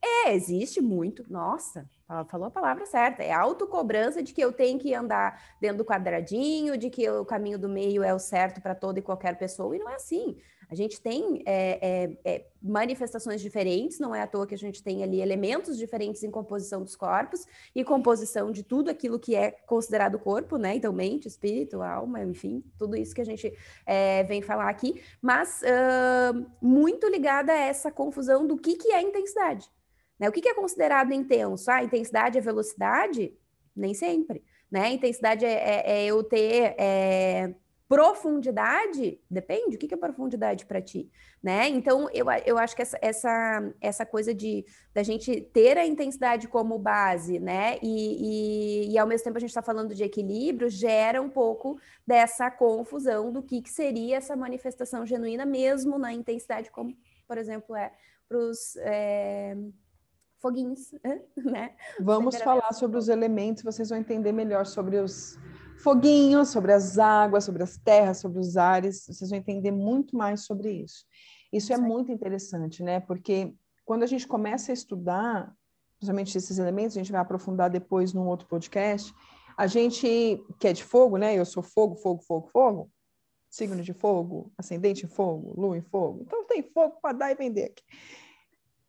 É, 0.00 0.34
existe 0.34 0.80
muito. 0.80 1.24
Nossa, 1.30 1.84
falou 2.28 2.46
a 2.46 2.50
palavra 2.50 2.86
certa. 2.86 3.22
É 3.22 3.32
autocobrança 3.32 4.22
de 4.22 4.32
que 4.32 4.40
eu 4.40 4.52
tenho 4.52 4.78
que 4.78 4.94
andar 4.94 5.42
dentro 5.60 5.78
do 5.78 5.84
quadradinho, 5.84 6.78
de 6.78 6.88
que 6.88 7.08
o 7.10 7.24
caminho 7.24 7.58
do 7.58 7.68
meio 7.68 8.02
é 8.02 8.14
o 8.14 8.18
certo 8.18 8.62
para 8.62 8.74
toda 8.74 8.98
e 8.98 9.02
qualquer 9.02 9.36
pessoa. 9.36 9.76
E 9.76 9.78
não 9.78 9.90
é 9.90 9.96
assim. 9.96 10.38
A 10.70 10.74
gente 10.74 11.00
tem 11.00 11.42
é, 11.46 11.78
é, 11.80 12.18
é, 12.24 12.46
manifestações 12.62 13.40
diferentes, 13.40 13.98
não 13.98 14.14
é 14.14 14.20
à 14.20 14.26
toa 14.26 14.46
que 14.46 14.54
a 14.54 14.58
gente 14.58 14.82
tem 14.82 15.02
ali 15.02 15.20
elementos 15.20 15.78
diferentes 15.78 16.22
em 16.22 16.30
composição 16.30 16.82
dos 16.82 16.94
corpos 16.94 17.46
e 17.74 17.82
composição 17.82 18.52
de 18.52 18.62
tudo 18.62 18.90
aquilo 18.90 19.18
que 19.18 19.34
é 19.34 19.50
considerado 19.50 20.18
corpo, 20.18 20.58
né? 20.58 20.74
Então, 20.74 20.92
mente, 20.92 21.26
espírito, 21.26 21.80
alma, 21.80 22.22
enfim, 22.22 22.62
tudo 22.78 22.96
isso 22.96 23.14
que 23.14 23.20
a 23.22 23.24
gente 23.24 23.50
é, 23.86 24.24
vem 24.24 24.42
falar 24.42 24.68
aqui, 24.68 25.02
mas 25.22 25.62
uh, 25.62 26.46
muito 26.60 27.08
ligada 27.08 27.50
a 27.52 27.58
essa 27.58 27.90
confusão 27.90 28.46
do 28.46 28.58
que, 28.58 28.76
que 28.76 28.92
é 28.92 29.00
intensidade. 29.00 29.70
Né? 30.18 30.28
O 30.28 30.32
que, 30.32 30.42
que 30.42 30.48
é 30.48 30.54
considerado 30.54 31.12
intenso? 31.12 31.70
Ah, 31.70 31.82
intensidade 31.82 32.36
é 32.36 32.40
velocidade? 32.40 33.32
Nem 33.74 33.94
sempre. 33.94 34.44
Né? 34.70 34.92
Intensidade 34.92 35.46
é, 35.46 35.52
é, 35.52 35.82
é 35.86 36.06
eu 36.06 36.22
ter 36.22 36.74
Profundidade, 37.88 39.18
depende, 39.30 39.76
o 39.76 39.78
que 39.78 39.94
é 39.94 39.96
profundidade 39.96 40.66
para 40.66 40.82
ti, 40.82 41.10
né? 41.42 41.66
Então, 41.68 42.06
eu, 42.12 42.26
eu 42.44 42.58
acho 42.58 42.76
que 42.76 42.82
essa, 42.82 42.98
essa, 43.00 43.74
essa 43.80 44.04
coisa 44.04 44.34
de 44.34 44.62
da 44.92 45.02
gente 45.02 45.40
ter 45.54 45.78
a 45.78 45.86
intensidade 45.86 46.48
como 46.48 46.78
base, 46.78 47.40
né? 47.40 47.78
E, 47.82 48.88
e, 48.90 48.92
e 48.92 48.98
ao 48.98 49.06
mesmo 49.06 49.24
tempo 49.24 49.38
a 49.38 49.40
gente 49.40 49.48
está 49.48 49.62
falando 49.62 49.94
de 49.94 50.04
equilíbrio, 50.04 50.68
gera 50.68 51.22
um 51.22 51.30
pouco 51.30 51.80
dessa 52.06 52.50
confusão 52.50 53.32
do 53.32 53.42
que, 53.42 53.62
que 53.62 53.70
seria 53.70 54.18
essa 54.18 54.36
manifestação 54.36 55.06
genuína, 55.06 55.46
mesmo 55.46 55.98
na 55.98 56.12
intensidade, 56.12 56.70
como, 56.70 56.94
por 57.26 57.38
exemplo, 57.38 57.74
é 57.74 57.90
para 58.28 58.36
os. 58.36 58.76
É 58.76 59.56
foguinhos, 60.40 60.92
né? 61.36 61.72
Vamos 62.00 62.36
falar 62.36 62.72
sobre 62.72 62.96
os 62.96 63.08
elementos, 63.08 63.62
vocês 63.62 63.88
vão 63.88 63.98
entender 63.98 64.30
melhor 64.30 64.66
sobre 64.66 64.98
os 64.98 65.36
foguinho, 65.78 66.44
sobre 66.44 66.72
as 66.72 66.98
águas, 66.98 67.44
sobre 67.44 67.62
as 67.62 67.76
terras, 67.76 68.18
sobre 68.18 68.38
os 68.38 68.56
ares. 68.56 69.06
Vocês 69.06 69.30
vão 69.30 69.38
entender 69.38 69.70
muito 69.70 70.16
mais 70.16 70.44
sobre 70.44 70.70
isso. 70.70 71.04
Isso 71.52 71.72
é 71.72 71.78
muito 71.78 72.12
interessante, 72.12 72.82
né? 72.82 73.00
Porque 73.00 73.54
quando 73.84 74.02
a 74.02 74.06
gente 74.06 74.26
começa 74.26 74.70
a 74.72 74.74
estudar, 74.74 75.52
principalmente 75.96 76.36
esses 76.36 76.58
elementos, 76.58 76.96
a 76.96 77.00
gente 77.00 77.12
vai 77.12 77.20
aprofundar 77.20 77.70
depois 77.70 78.12
num 78.12 78.26
outro 78.26 78.46
podcast. 78.46 79.14
A 79.56 79.66
gente 79.66 80.42
que 80.58 80.68
é 80.68 80.72
de 80.72 80.84
fogo, 80.84 81.16
né? 81.16 81.34
Eu 81.34 81.44
sou 81.44 81.62
fogo, 81.62 81.96
fogo, 81.96 82.22
fogo, 82.22 82.48
fogo. 82.48 82.90
Signo 83.50 83.82
de 83.82 83.94
fogo, 83.94 84.52
ascendente 84.58 85.06
em 85.06 85.08
fogo, 85.08 85.58
lua 85.58 85.78
em 85.78 85.80
fogo. 85.80 86.20
Então 86.22 86.44
tem 86.46 86.62
fogo 86.62 86.98
para 87.00 87.16
dar 87.16 87.30
e 87.30 87.34
vender 87.34 87.64
aqui. 87.64 87.82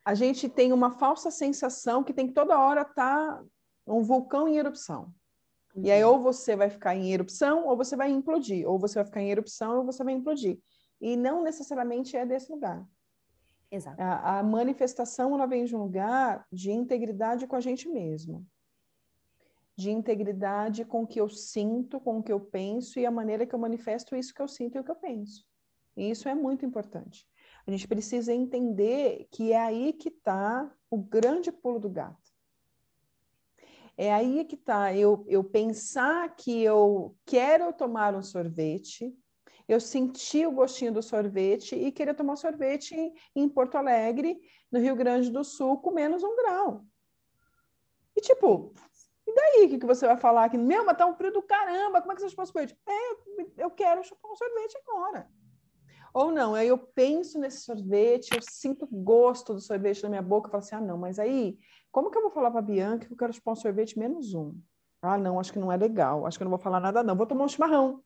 A 0.04 0.14
gente 0.14 0.50
tem 0.50 0.74
uma 0.74 0.92
falsa 0.92 1.32
sensação 1.32 2.04
que 2.04 2.14
tem 2.14 2.28
que 2.28 2.34
toda 2.34 2.60
hora 2.60 2.82
estar 2.82 3.38
tá 3.38 3.44
um 3.88 4.04
vulcão 4.04 4.48
em 4.48 4.58
erupção. 4.58 5.14
E 5.84 5.92
aí, 5.92 6.04
uhum. 6.04 6.12
ou 6.12 6.20
você 6.22 6.56
vai 6.56 6.70
ficar 6.70 6.96
em 6.96 7.12
erupção, 7.12 7.68
ou 7.68 7.78
você 7.78 7.96
vai 7.96 8.10
implodir. 8.10 8.68
Ou 8.68 8.78
você 8.80 8.96
vai 8.96 9.06
ficar 9.06 9.22
em 9.22 9.30
erupção, 9.30 9.80
ou 9.80 9.86
você 9.86 10.04
vai 10.04 10.14
implodir. 10.14 10.60
E 11.00 11.16
não 11.16 11.44
necessariamente 11.44 12.18
é 12.18 12.26
desse 12.26 12.52
lugar. 12.52 12.86
Exato. 13.72 14.02
A, 14.02 14.40
a 14.40 14.44
manifestação, 14.44 15.34
ela 15.34 15.46
vem 15.46 15.66
de 15.66 15.76
um 15.76 15.84
lugar 15.84 16.46
de 16.52 16.72
integridade 16.72 17.46
com 17.48 17.56
a 17.56 17.62
gente 17.62 17.88
mesmo. 17.88 18.46
De 19.76 19.92
integridade 19.92 20.84
com 20.84 21.04
o 21.04 21.08
que 21.08 21.22
eu 21.22 21.30
sinto, 21.30 22.00
com 22.00 22.20
o 22.20 22.24
que 22.24 22.34
eu 22.34 22.40
penso 22.40 23.00
e 23.00 23.06
a 23.06 23.12
maneira 23.12 23.46
que 23.46 23.54
eu 23.54 23.60
manifesto 23.60 24.16
isso 24.16 24.34
que 24.34 24.42
eu 24.42 24.48
sinto 24.48 24.76
e 24.76 24.80
o 24.80 24.84
que 24.84 24.92
eu 24.92 24.96
penso. 24.96 25.46
E 25.96 26.10
isso 26.10 26.28
é 26.28 26.36
muito 26.36 26.66
importante. 26.66 27.28
A 27.66 27.72
gente 27.72 27.88
precisa 27.88 28.34
entender 28.34 29.28
que 29.32 29.52
é 29.52 29.60
aí 29.60 29.94
que 29.94 30.10
está 30.10 30.74
o 30.90 30.98
grande 30.98 31.52
pulo 31.52 31.80
do 31.80 31.90
gato. 31.90 32.29
É 34.02 34.14
aí 34.14 34.46
que 34.46 34.56
está, 34.56 34.96
eu, 34.96 35.26
eu 35.28 35.44
pensar 35.44 36.34
que 36.34 36.64
eu 36.64 37.18
quero 37.26 37.74
tomar 37.74 38.16
um 38.16 38.24
sorvete, 38.24 39.14
eu 39.68 39.78
senti 39.78 40.46
o 40.46 40.54
gostinho 40.54 40.94
do 40.94 41.04
sorvete 41.04 41.76
e 41.76 41.92
queria 41.92 42.14
tomar 42.14 42.38
sorvete 42.38 42.96
em, 42.96 43.14
em 43.36 43.50
Porto 43.50 43.76
Alegre, 43.76 44.40
no 44.72 44.80
Rio 44.80 44.96
Grande 44.96 45.30
do 45.30 45.44
Sul, 45.44 45.80
com 45.80 45.92
menos 45.92 46.24
um 46.24 46.34
grau. 46.38 46.86
E 48.16 48.22
tipo, 48.22 48.74
e 49.28 49.36
daí 49.36 49.66
o 49.66 49.70
que, 49.70 49.80
que 49.80 49.86
você 49.86 50.08
vai 50.08 50.16
falar 50.16 50.46
aqui? 50.46 50.58
Meu, 50.58 50.86
mas 50.86 50.98
tá 50.98 51.06
um 51.06 51.14
frio 51.14 51.34
do 51.34 51.42
caramba, 51.42 52.00
como 52.00 52.14
é 52.14 52.16
que 52.16 52.22
você 52.22 52.30
chupou 52.30 52.46
sorvete? 52.46 52.80
É, 52.88 53.64
eu 53.66 53.70
quero 53.70 54.02
chupar 54.06 54.32
um 54.32 54.36
sorvete 54.38 54.78
agora. 54.78 55.30
Ou 56.14 56.32
não, 56.32 56.56
aí 56.56 56.70
eu 56.70 56.78
penso 56.78 57.38
nesse 57.38 57.64
sorvete, 57.64 58.34
eu 58.34 58.42
sinto 58.42 58.88
gosto 58.90 59.54
do 59.54 59.60
sorvete 59.60 60.04
na 60.04 60.10
minha 60.10 60.22
boca, 60.22 60.48
eu 60.48 60.52
falo 60.52 60.64
assim, 60.64 60.76
ah, 60.76 60.82
não, 60.82 60.98
mas 60.98 61.20
aí 61.20 61.60
como 61.92 62.12
que 62.12 62.18
eu 62.18 62.22
vou 62.22 62.32
falar 62.32 62.52
para 62.52 62.60
a 62.60 62.64
Bianca 62.64 63.08
que 63.08 63.14
eu 63.14 63.18
quero 63.18 63.34
chupar 63.34 63.54
um 63.54 63.56
sorvete 63.56 63.98
menos 63.98 64.34
um? 64.34 64.56
Ah, 65.02 65.18
não, 65.18 65.40
acho 65.40 65.54
que 65.54 65.60
não 65.60 65.72
é 65.72 65.78
legal. 65.78 66.26
Acho 66.26 66.38
que 66.38 66.44
não 66.44 66.52
vou 66.52 66.60
falar 66.60 66.80
nada, 66.80 67.02
não. 67.04 67.16
Vou 67.16 67.26
tomar 67.26 67.46
um 67.46 67.48
chimarrão. 67.48 68.04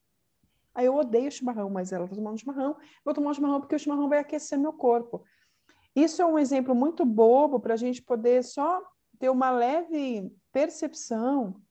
Aí 0.76 0.86
eu 0.86 0.96
odeio 0.96 1.32
chimarrão, 1.32 1.70
mas 1.70 1.92
ela 1.92 2.06
está 2.06 2.16
tomando 2.16 2.40
chimarrão. 2.40 2.76
Vou 3.04 3.14
tomar 3.14 3.32
um 3.32 3.34
chimarrão 3.34 3.60
porque 3.60 3.76
o 3.76 3.80
chimarrão 3.80 4.10
vai 4.10 4.20
aquecer 4.20 4.58
meu 4.58 4.74
corpo. 4.74 5.24
Isso 5.96 6.22
é 6.22 6.26
um 6.26 6.40
exemplo 6.40 6.74
muito 6.74 7.06
bobo 7.06 7.60
para 7.60 7.76
a 7.76 7.78
gente 7.78 8.02
poder 8.02 8.44
só 8.44 8.82
ter 9.20 9.30
uma 9.30 9.52
leve 9.52 10.32
percepção 10.52 11.62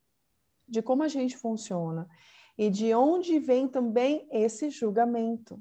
de 0.68 0.80
como 0.80 1.02
a 1.02 1.08
gente 1.08 1.36
funciona 1.36 2.08
e 2.56 2.70
de 2.70 2.94
onde 2.94 3.38
vem 3.38 3.66
também 3.66 4.28
esse 4.30 4.70
julgamento. 4.70 5.60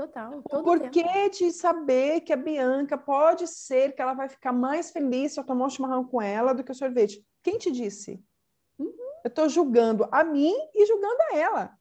Total. 0.00 0.38
O 0.38 0.62
porquê 0.62 1.04
tempo. 1.04 1.30
de 1.30 1.52
saber 1.52 2.22
que 2.22 2.32
a 2.32 2.36
Bianca 2.36 2.96
pode 2.96 3.46
ser 3.46 3.92
que 3.92 4.00
ela 4.00 4.14
vai 4.14 4.30
ficar 4.30 4.50
mais 4.52 4.90
feliz 4.90 5.32
se 5.32 5.40
eu 5.40 5.44
tomar 5.44 5.66
um 5.66 5.70
chimarrão 5.70 6.04
com 6.04 6.22
ela 6.22 6.54
do 6.54 6.64
que 6.64 6.72
o 6.72 6.74
sorvete. 6.74 7.22
Quem 7.42 7.58
te 7.58 7.70
disse? 7.70 8.22
Uhum. 8.78 8.86
Eu 9.22 9.28
estou 9.28 9.46
julgando 9.48 10.08
a 10.10 10.24
mim 10.24 10.54
e 10.74 10.86
julgando 10.86 11.20
a 11.30 11.36
ela. 11.36 11.78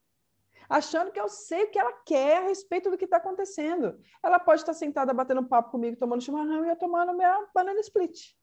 Achando 0.68 1.12
que 1.12 1.20
eu 1.20 1.30
sei 1.30 1.64
o 1.64 1.72
que 1.72 1.80
ela 1.80 1.94
quer 2.06 2.40
a 2.40 2.48
respeito 2.48 2.92
do 2.92 2.98
que 2.98 3.06
está 3.06 3.18
acontecendo. 3.18 3.98
Ela 4.22 4.38
pode 4.38 4.62
estar 4.62 4.74
sentada 4.74 5.14
batendo 5.14 5.48
papo 5.48 5.72
comigo, 5.72 5.96
tomando 5.96 6.22
chimarrão 6.22 6.66
e 6.66 6.70
eu 6.70 6.76
tomando 6.76 7.14
minha 7.14 7.48
banana 7.56 7.80
split. 7.80 8.36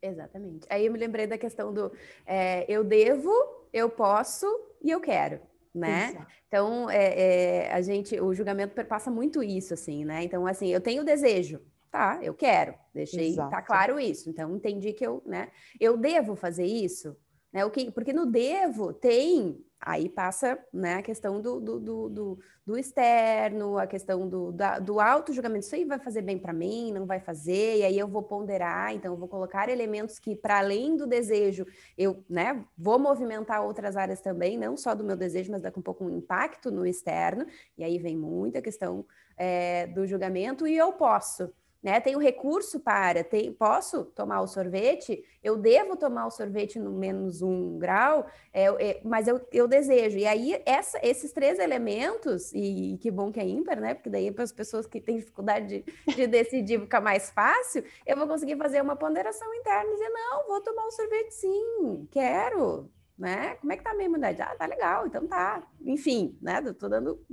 Exatamente. 0.00 0.66
Aí 0.70 0.86
eu 0.86 0.92
me 0.92 0.98
lembrei 0.98 1.26
da 1.26 1.36
questão 1.36 1.74
do 1.74 1.92
é, 2.24 2.64
eu 2.72 2.84
devo, 2.84 3.32
eu 3.72 3.90
posso 3.90 4.46
e 4.80 4.90
eu 4.90 5.00
quero 5.00 5.51
né? 5.74 6.10
Exato. 6.10 6.26
Então, 6.48 6.90
é, 6.90 7.66
é, 7.66 7.72
a 7.72 7.80
gente, 7.80 8.20
o 8.20 8.34
julgamento 8.34 8.74
perpassa 8.74 9.10
muito 9.10 9.42
isso, 9.42 9.72
assim, 9.72 10.04
né? 10.04 10.22
Então, 10.22 10.46
assim, 10.46 10.68
eu 10.68 10.80
tenho 10.80 11.04
desejo, 11.04 11.60
tá? 11.90 12.18
Eu 12.22 12.34
quero, 12.34 12.74
deixei, 12.92 13.28
tá 13.28 13.32
Exato. 13.32 13.50
tá 13.50 13.62
claro 13.62 13.98
isso. 13.98 14.28
Então, 14.28 14.54
entendi 14.54 14.92
que 14.92 15.06
eu, 15.06 15.22
né? 15.24 15.48
Eu 15.80 15.96
devo 15.96 16.36
fazer 16.36 16.66
isso, 16.66 17.16
né? 17.52 17.64
O 17.64 17.70
que, 17.70 17.90
porque 17.90 18.12
no 18.12 18.26
devo 18.26 18.92
tem 18.92 19.64
Aí 19.84 20.08
passa 20.08 20.56
né, 20.72 20.94
a 20.94 21.02
questão 21.02 21.40
do, 21.40 21.58
do, 21.58 21.80
do, 21.80 22.08
do, 22.08 22.38
do 22.64 22.78
externo, 22.78 23.76
a 23.76 23.84
questão 23.84 24.28
do, 24.28 24.52
da, 24.52 24.78
do 24.78 25.00
auto-julgamento. 25.00 25.64
Isso 25.64 25.74
aí 25.74 25.84
vai 25.84 25.98
fazer 25.98 26.22
bem 26.22 26.38
para 26.38 26.52
mim, 26.52 26.92
não 26.92 27.04
vai 27.04 27.18
fazer, 27.18 27.78
e 27.78 27.82
aí 27.82 27.98
eu 27.98 28.06
vou 28.06 28.22
ponderar, 28.22 28.94
então 28.94 29.12
eu 29.12 29.18
vou 29.18 29.26
colocar 29.26 29.68
elementos 29.68 30.20
que, 30.20 30.36
para 30.36 30.58
além 30.58 30.96
do 30.96 31.04
desejo, 31.04 31.66
eu 31.98 32.24
né, 32.30 32.64
vou 32.78 32.96
movimentar 32.96 33.64
outras 33.64 33.96
áreas 33.96 34.20
também, 34.20 34.56
não 34.56 34.76
só 34.76 34.94
do 34.94 35.02
meu 35.02 35.16
desejo, 35.16 35.50
mas 35.50 35.62
daqui 35.62 35.80
um 35.80 35.82
pouco 35.82 36.04
um 36.04 36.10
impacto 36.10 36.70
no 36.70 36.86
externo, 36.86 37.44
e 37.76 37.82
aí 37.82 37.98
vem 37.98 38.16
muita 38.16 38.62
questão 38.62 39.04
é, 39.36 39.88
do 39.88 40.06
julgamento, 40.06 40.64
e 40.64 40.76
eu 40.76 40.92
posso 40.92 41.52
né? 41.82 42.00
Tenho 42.00 42.18
recurso 42.18 42.78
para, 42.78 43.24
tem, 43.24 43.52
posso 43.52 44.04
tomar 44.04 44.40
o 44.40 44.46
sorvete, 44.46 45.24
eu 45.42 45.56
devo 45.56 45.96
tomar 45.96 46.26
o 46.26 46.30
sorvete 46.30 46.78
no 46.78 46.92
menos 46.92 47.42
um 47.42 47.78
grau, 47.78 48.26
é, 48.52 48.66
é, 48.66 49.00
mas 49.04 49.26
eu, 49.26 49.40
eu 49.50 49.66
desejo. 49.66 50.16
E 50.16 50.26
aí, 50.26 50.62
essa, 50.64 50.98
esses 51.02 51.32
três 51.32 51.58
elementos, 51.58 52.52
e, 52.52 52.94
e, 52.94 52.98
que 52.98 53.10
bom 53.10 53.32
que 53.32 53.40
é 53.40 53.46
ímpar, 53.46 53.80
né? 53.80 53.94
Porque 53.94 54.10
daí 54.10 54.30
para 54.30 54.44
as 54.44 54.52
pessoas 54.52 54.86
que 54.86 55.00
têm 55.00 55.16
dificuldade 55.16 55.84
de, 56.06 56.14
de 56.14 56.26
decidir 56.26 56.80
fica 56.80 57.00
mais 57.00 57.30
fácil, 57.30 57.84
eu 58.06 58.16
vou 58.16 58.28
conseguir 58.28 58.56
fazer 58.56 58.80
uma 58.80 58.94
ponderação 58.94 59.52
interna 59.54 59.90
e 59.90 59.94
dizer, 59.94 60.10
não, 60.10 60.46
vou 60.46 60.60
tomar 60.60 60.86
o 60.86 60.90
sorvete 60.92 61.32
sim, 61.32 62.06
quero, 62.10 62.88
né? 63.18 63.54
Como 63.56 63.72
é 63.72 63.76
que 63.76 63.84
tá 63.84 63.90
a 63.90 63.94
minha 63.94 64.06
imunidade? 64.06 64.40
Ah, 64.42 64.54
tá 64.56 64.66
legal, 64.66 65.06
então 65.06 65.26
tá. 65.26 65.62
Enfim, 65.84 66.36
né? 66.40 66.60
Tô 66.74 66.88
dando, 66.88 67.24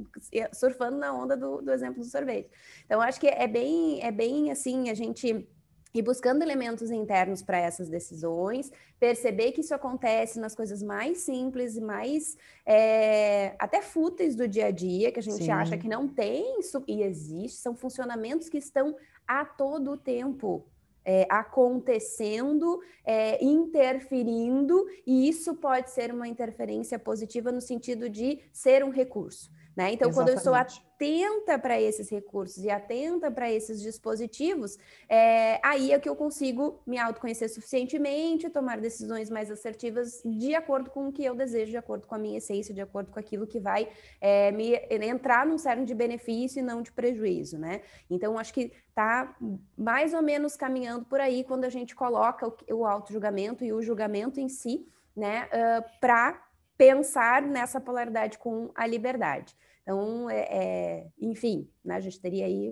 surfando 0.53 0.97
na 0.97 1.13
onda 1.13 1.35
do, 1.35 1.61
do 1.61 1.71
exemplo 1.71 2.03
do 2.03 2.09
sorvete. 2.09 2.49
Então, 2.85 3.01
acho 3.01 3.19
que 3.19 3.27
é 3.27 3.47
bem, 3.47 4.03
é 4.03 4.11
bem 4.11 4.51
assim, 4.51 4.89
a 4.89 4.93
gente 4.93 5.47
e 5.93 6.01
buscando 6.01 6.43
elementos 6.43 6.91
internos 6.91 7.41
para 7.41 7.57
essas 7.57 7.89
decisões, 7.89 8.71
perceber 8.99 9.51
que 9.51 9.61
isso 9.61 9.73
acontece 9.73 10.39
nas 10.39 10.53
coisas 10.53 10.83
mais 10.83 11.19
simples 11.19 11.75
e 11.75 11.81
mais 11.81 12.37
é, 12.63 13.55
até 13.57 13.81
fúteis 13.81 14.35
do 14.35 14.47
dia 14.47 14.67
a 14.67 14.71
dia, 14.71 15.11
que 15.11 15.19
a 15.19 15.23
gente 15.23 15.45
Sim. 15.45 15.51
acha 15.51 15.77
que 15.77 15.87
não 15.87 16.07
tem 16.07 16.59
e 16.87 17.01
existe, 17.01 17.59
são 17.59 17.75
funcionamentos 17.75 18.47
que 18.49 18.57
estão 18.57 18.95
a 19.27 19.43
todo 19.43 19.97
tempo 19.97 20.67
é, 21.12 21.26
acontecendo, 21.28 22.80
é, 23.04 23.43
interferindo, 23.43 24.86
e 25.08 25.28
isso 25.28 25.56
pode 25.56 25.89
ser 25.89 26.13
uma 26.13 26.28
interferência 26.28 27.00
positiva 27.00 27.52
no 27.52 27.60
sentido 27.60 28.08
de 28.08 28.39
ser 28.54 28.84
um 28.84 28.91
recurso. 28.91 29.50
Né? 29.79 29.93
Então, 29.93 30.09
Exatamente. 30.09 30.13
quando 30.13 30.29
eu 30.29 30.35
estou 30.35 30.53
atenta 30.53 31.57
para 31.57 31.79
esses 31.79 32.09
recursos 32.09 32.61
e 32.61 32.69
atenta 32.69 33.31
para 33.31 33.49
esses 33.49 33.81
dispositivos, 33.81 34.77
é, 35.07 35.57
aí 35.63 35.93
é 35.93 35.99
que 35.99 36.09
eu 36.09 36.17
consigo 36.17 36.81
me 36.85 36.97
autoconhecer 36.97 37.47
suficientemente, 37.47 38.49
tomar 38.49 38.81
decisões 38.81 39.29
mais 39.29 39.49
assertivas 39.49 40.21
de 40.25 40.53
acordo 40.53 40.89
com 40.89 41.07
o 41.07 41.13
que 41.13 41.23
eu 41.23 41.33
desejo, 41.33 41.71
de 41.71 41.77
acordo 41.77 42.05
com 42.05 42.13
a 42.13 42.17
minha 42.17 42.39
essência, 42.39 42.73
de 42.73 42.81
acordo 42.81 43.09
com 43.09 43.17
aquilo 43.17 43.47
que 43.47 43.57
vai 43.57 43.87
é, 44.19 44.51
me 44.51 44.73
entrar 44.89 45.45
num 45.45 45.57
cerne 45.57 45.85
de 45.85 45.95
benefício 45.95 46.59
e 46.59 46.61
não 46.61 46.81
de 46.81 46.91
prejuízo, 46.91 47.57
né? 47.57 47.81
Então, 48.09 48.37
acho 48.37 48.53
que 48.53 48.73
está 48.89 49.33
mais 49.77 50.13
ou 50.13 50.21
menos 50.21 50.57
caminhando 50.57 51.05
por 51.05 51.21
aí 51.21 51.45
quando 51.45 51.63
a 51.63 51.69
gente 51.69 51.95
coloca 51.95 52.45
o, 52.45 52.53
o 52.79 52.85
auto-julgamento 52.85 53.63
e 53.63 53.71
o 53.71 53.81
julgamento 53.81 54.41
em 54.41 54.49
si, 54.49 54.85
né, 55.15 55.45
uh, 55.45 55.99
para 56.01 56.49
pensar 56.77 57.41
nessa 57.41 57.79
polaridade 57.79 58.37
com 58.37 58.71
a 58.75 58.85
liberdade. 58.85 59.53
Então, 59.89 60.30
é, 60.30 60.41
é, 60.41 61.08
enfim, 61.19 61.67
né, 61.84 61.95
a 61.95 61.99
gente 61.99 62.21
teria 62.21 62.45
aí 62.45 62.71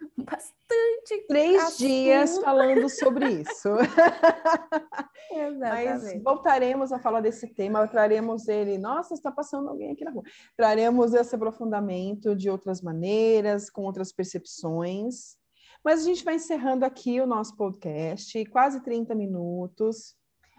bastante. 0.16 1.26
Três 1.28 1.62
assunto. 1.62 1.86
dias 1.86 2.38
falando 2.38 2.88
sobre 2.88 3.42
isso. 3.42 3.68
Mas 5.60 6.22
voltaremos 6.22 6.90
a 6.90 6.98
falar 6.98 7.20
desse 7.20 7.48
tema, 7.48 7.86
traremos 7.86 8.48
ele. 8.48 8.78
Nossa, 8.78 9.12
está 9.12 9.30
passando 9.30 9.68
alguém 9.68 9.92
aqui 9.92 10.06
na 10.06 10.10
rua. 10.10 10.22
Traremos 10.56 11.12
esse 11.12 11.34
aprofundamento 11.34 12.34
de 12.34 12.48
outras 12.48 12.80
maneiras, 12.80 13.68
com 13.68 13.82
outras 13.82 14.10
percepções. 14.10 15.36
Mas 15.84 16.00
a 16.00 16.04
gente 16.04 16.24
vai 16.24 16.36
encerrando 16.36 16.86
aqui 16.86 17.20
o 17.20 17.26
nosso 17.26 17.54
podcast, 17.56 18.42
quase 18.46 18.82
30 18.82 19.14
minutos. 19.14 20.14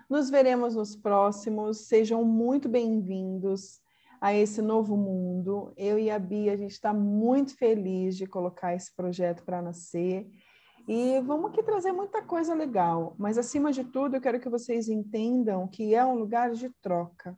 Nos 0.07 0.29
veremos 0.29 0.75
nos 0.75 0.95
próximos. 0.95 1.87
Sejam 1.87 2.23
muito 2.23 2.69
bem-vindos 2.69 3.83
a 4.25 4.33
esse 4.33 4.59
novo 4.59 4.97
mundo. 4.97 5.71
Eu 5.77 5.99
e 5.99 6.09
a 6.09 6.17
Bia, 6.17 6.53
a 6.53 6.57
gente 6.57 6.71
está 6.71 6.91
muito 6.91 7.55
feliz 7.55 8.17
de 8.17 8.25
colocar 8.25 8.73
esse 8.73 8.91
projeto 8.95 9.45
para 9.45 9.61
nascer. 9.61 10.27
E 10.87 11.21
vamos 11.21 11.51
aqui 11.51 11.61
trazer 11.61 11.91
muita 11.91 12.23
coisa 12.23 12.55
legal, 12.55 13.13
mas 13.19 13.37
acima 13.37 13.71
de 13.71 13.83
tudo, 13.83 14.15
eu 14.15 14.21
quero 14.21 14.39
que 14.39 14.49
vocês 14.49 14.89
entendam 14.89 15.67
que 15.67 15.93
é 15.93 16.03
um 16.03 16.15
lugar 16.15 16.53
de 16.53 16.71
troca, 16.81 17.37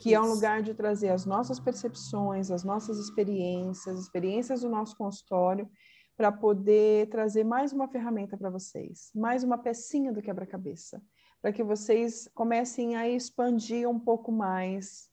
que 0.00 0.08
Isso. 0.08 0.18
é 0.18 0.20
um 0.20 0.34
lugar 0.34 0.62
de 0.62 0.74
trazer 0.74 1.10
as 1.10 1.24
nossas 1.24 1.60
percepções, 1.60 2.50
as 2.50 2.64
nossas 2.64 2.98
experiências, 2.98 4.00
experiências 4.00 4.62
do 4.62 4.68
nosso 4.68 4.96
consultório, 4.96 5.70
para 6.16 6.32
poder 6.32 7.08
trazer 7.08 7.44
mais 7.44 7.72
uma 7.72 7.86
ferramenta 7.86 8.36
para 8.36 8.50
vocês, 8.50 9.12
mais 9.14 9.44
uma 9.44 9.58
pecinha 9.58 10.12
do 10.12 10.20
quebra-cabeça, 10.20 11.00
para 11.40 11.52
que 11.52 11.62
vocês 11.62 12.28
comecem 12.34 12.96
a 12.96 13.08
expandir 13.08 13.88
um 13.88 14.00
pouco 14.00 14.32
mais 14.32 15.08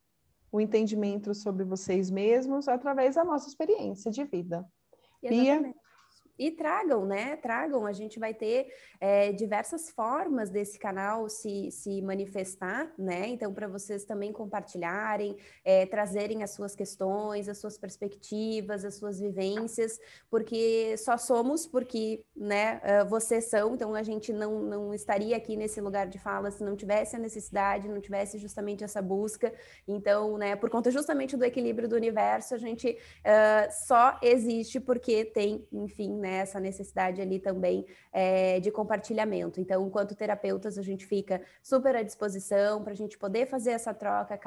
o 0.53 0.61
entendimento 0.61 1.33
sobre 1.33 1.65
vocês 1.65 2.11
mesmos 2.11 2.67
através 2.67 3.15
da 3.15 3.25
nossa 3.25 3.49
experiência 3.49 4.11
de 4.11 4.23
vida. 4.23 4.63
Exatamente. 5.23 5.73
Bia? 5.73 5.82
E 6.37 6.51
tragam, 6.51 7.05
né? 7.05 7.35
Tragam. 7.37 7.85
A 7.85 7.93
gente 7.93 8.19
vai 8.19 8.33
ter 8.33 8.67
é, 8.99 9.31
diversas 9.31 9.89
formas 9.89 10.49
desse 10.49 10.79
canal 10.79 11.29
se, 11.29 11.69
se 11.71 12.01
manifestar, 12.01 12.91
né? 12.97 13.27
Então, 13.27 13.53
para 13.53 13.67
vocês 13.67 14.03
também 14.03 14.31
compartilharem, 14.31 15.37
é, 15.63 15.85
trazerem 15.85 16.43
as 16.43 16.51
suas 16.51 16.75
questões, 16.75 17.47
as 17.47 17.59
suas 17.59 17.77
perspectivas, 17.77 18.83
as 18.83 18.95
suas 18.95 19.19
vivências, 19.19 19.99
porque 20.29 20.95
só 20.97 21.17
somos 21.17 21.67
porque, 21.67 22.23
né? 22.35 22.81
Vocês 23.07 23.49
são. 23.49 23.75
Então, 23.75 23.93
a 23.93 24.03
gente 24.03 24.33
não, 24.33 24.59
não 24.61 24.93
estaria 24.93 25.37
aqui 25.37 25.55
nesse 25.55 25.79
lugar 25.81 26.07
de 26.07 26.17
fala 26.17 26.49
se 26.49 26.63
não 26.63 26.75
tivesse 26.75 27.15
a 27.15 27.19
necessidade, 27.19 27.87
não 27.87 28.01
tivesse 28.01 28.37
justamente 28.37 28.83
essa 28.83 29.01
busca. 29.01 29.53
Então, 29.87 30.37
né? 30.37 30.55
Por 30.55 30.69
conta 30.69 30.89
justamente 30.89 31.37
do 31.37 31.45
equilíbrio 31.45 31.87
do 31.87 31.95
universo, 31.95 32.55
a 32.55 32.57
gente 32.57 32.89
uh, 32.89 33.71
só 33.87 34.17
existe 34.21 34.79
porque 34.79 35.25
tem, 35.25 35.67
enfim 35.71 36.22
né, 36.23 36.37
essa 36.37 36.57
necessidade 36.57 37.21
ali 37.21 37.37
também 37.37 37.85
é, 38.13 38.61
de 38.61 38.71
compartilhamento. 38.71 39.59
Então, 39.59 39.85
enquanto 39.85 40.15
terapeutas, 40.15 40.77
a 40.77 40.81
gente 40.81 41.05
fica 41.05 41.41
super 41.61 41.93
à 41.97 42.01
disposição 42.01 42.81
para 42.81 42.93
a 42.93 42.95
gente 42.95 43.17
poder 43.17 43.45
fazer 43.45 43.71
essa 43.71 43.93
troca, 43.93 44.39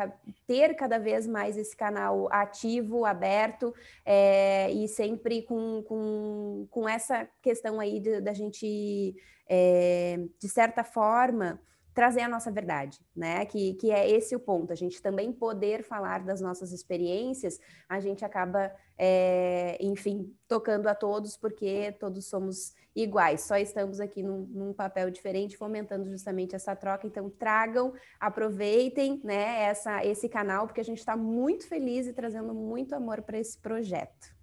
ter 0.46 0.74
cada 0.74 0.98
vez 0.98 1.26
mais 1.26 1.58
esse 1.58 1.76
canal 1.76 2.32
ativo, 2.32 3.04
aberto 3.04 3.74
é, 4.06 4.70
e 4.72 4.88
sempre 4.88 5.42
com, 5.42 5.82
com, 5.82 6.66
com 6.70 6.88
essa 6.88 7.28
questão 7.42 7.78
aí 7.78 8.00
da 8.22 8.32
gente, 8.32 9.14
é, 9.46 10.18
de 10.40 10.48
certa 10.48 10.82
forma, 10.82 11.60
trazer 11.96 12.20
a 12.20 12.28
nossa 12.28 12.50
verdade, 12.52 13.00
né? 13.16 13.46
Que, 13.46 13.72
que 13.72 13.90
é 13.90 14.06
esse 14.06 14.36
o 14.36 14.38
ponto. 14.38 14.70
A 14.70 14.76
gente 14.76 15.00
também 15.00 15.32
poder 15.32 15.82
falar 15.82 16.22
das 16.22 16.42
nossas 16.42 16.70
experiências, 16.70 17.58
a 17.88 17.98
gente 18.00 18.22
acaba, 18.22 18.70
é, 18.98 19.78
enfim, 19.80 20.30
tocando 20.46 20.88
a 20.88 20.94
todos, 20.94 21.38
porque 21.38 21.96
todos 21.98 22.26
somos 22.26 22.74
iguais, 22.94 23.40
só 23.42 23.56
estamos 23.56 23.98
aqui 23.98 24.22
num, 24.22 24.42
num, 24.42 24.72
papel 24.74 25.10
diferente, 25.10 25.56
fomentando 25.56 26.10
justamente 26.10 26.54
essa 26.54 26.76
troca. 26.76 27.06
Então, 27.06 27.30
tragam, 27.30 27.94
aproveitem 28.20 29.18
né, 29.24 29.62
essa, 29.62 30.04
esse 30.04 30.28
canal, 30.28 30.66
porque 30.66 30.82
a 30.82 30.84
gente 30.84 30.98
está 30.98 31.16
muito 31.16 31.66
feliz 31.66 32.06
e 32.06 32.12
trazendo 32.12 32.52
muito 32.52 32.94
amor 32.94 33.22
para 33.22 33.38
esse 33.38 33.56
projeto. 33.56 34.36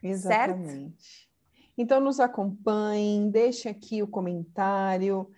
Exatamente. 0.00 1.02
Certo? 1.02 1.30
Então, 1.76 2.00
nos 2.00 2.20
acompanhem, 2.20 3.28
deixe 3.28 3.68
aqui 3.68 4.00
o 4.00 4.06
comentário. 4.06 5.28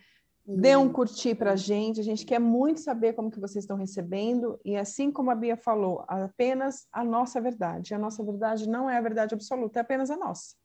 Dê 0.45 0.77
um 0.77 0.93
curtir 0.93 1.37
para 1.37 1.53
a 1.53 1.57
gente, 1.57 2.01
a 2.01 2.03
gente 2.03 2.27
quer 2.27 2.41
muito 2.41 2.81
saber 2.81 3.13
como 3.13 3.31
que 3.31 3.39
vocês 3.39 3.63
estão 3.63 3.77
recebendo, 3.77 4.59
e 4.65 4.77
assim 4.77 5.11
como 5.11 5.31
a 5.31 5.35
Bia 5.37 5.57
falou, 5.57 6.05
apenas 6.09 6.87
a 6.93 7.05
nossa 7.05 7.41
verdade. 7.41 7.95
A 7.95 7.99
nossa 7.99 8.25
verdade 8.25 8.69
não 8.69 8.91
é 8.91 8.97
a 8.97 9.01
verdade 9.01 9.35
absoluta, 9.35 9.79
é 9.79 9.83
apenas 9.83 10.11
a 10.11 10.17
nossa. 10.17 10.57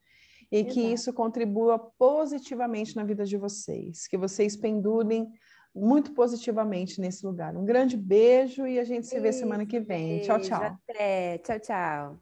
E 0.52 0.60
Exato. 0.60 0.74
que 0.74 0.82
isso 0.82 1.13
contribua 1.13 1.78
positivamente 2.00 2.96
na 2.96 3.04
vida 3.04 3.24
de 3.24 3.38
vocês, 3.38 4.08
que 4.08 4.18
vocês 4.18 4.56
pendurem 4.56 5.30
muito 5.76 6.12
positivamente 6.13 7.00
nesse 7.00 7.24
lugar. 7.26 7.56
Um 7.56 7.66
grande 7.66 7.96
beijo 7.96 8.66
e 8.66 8.80
a 8.80 8.84
gente 8.84 9.06
se 9.06 9.20
vê 9.20 9.32
semana 9.32 9.66
que 9.66 9.80
vem. 9.80 10.22
Tchau, 10.22 10.40
tchau. 10.40 10.63
Até. 10.63 11.38
Tchau, 11.40 11.60
tchau. 11.60 12.16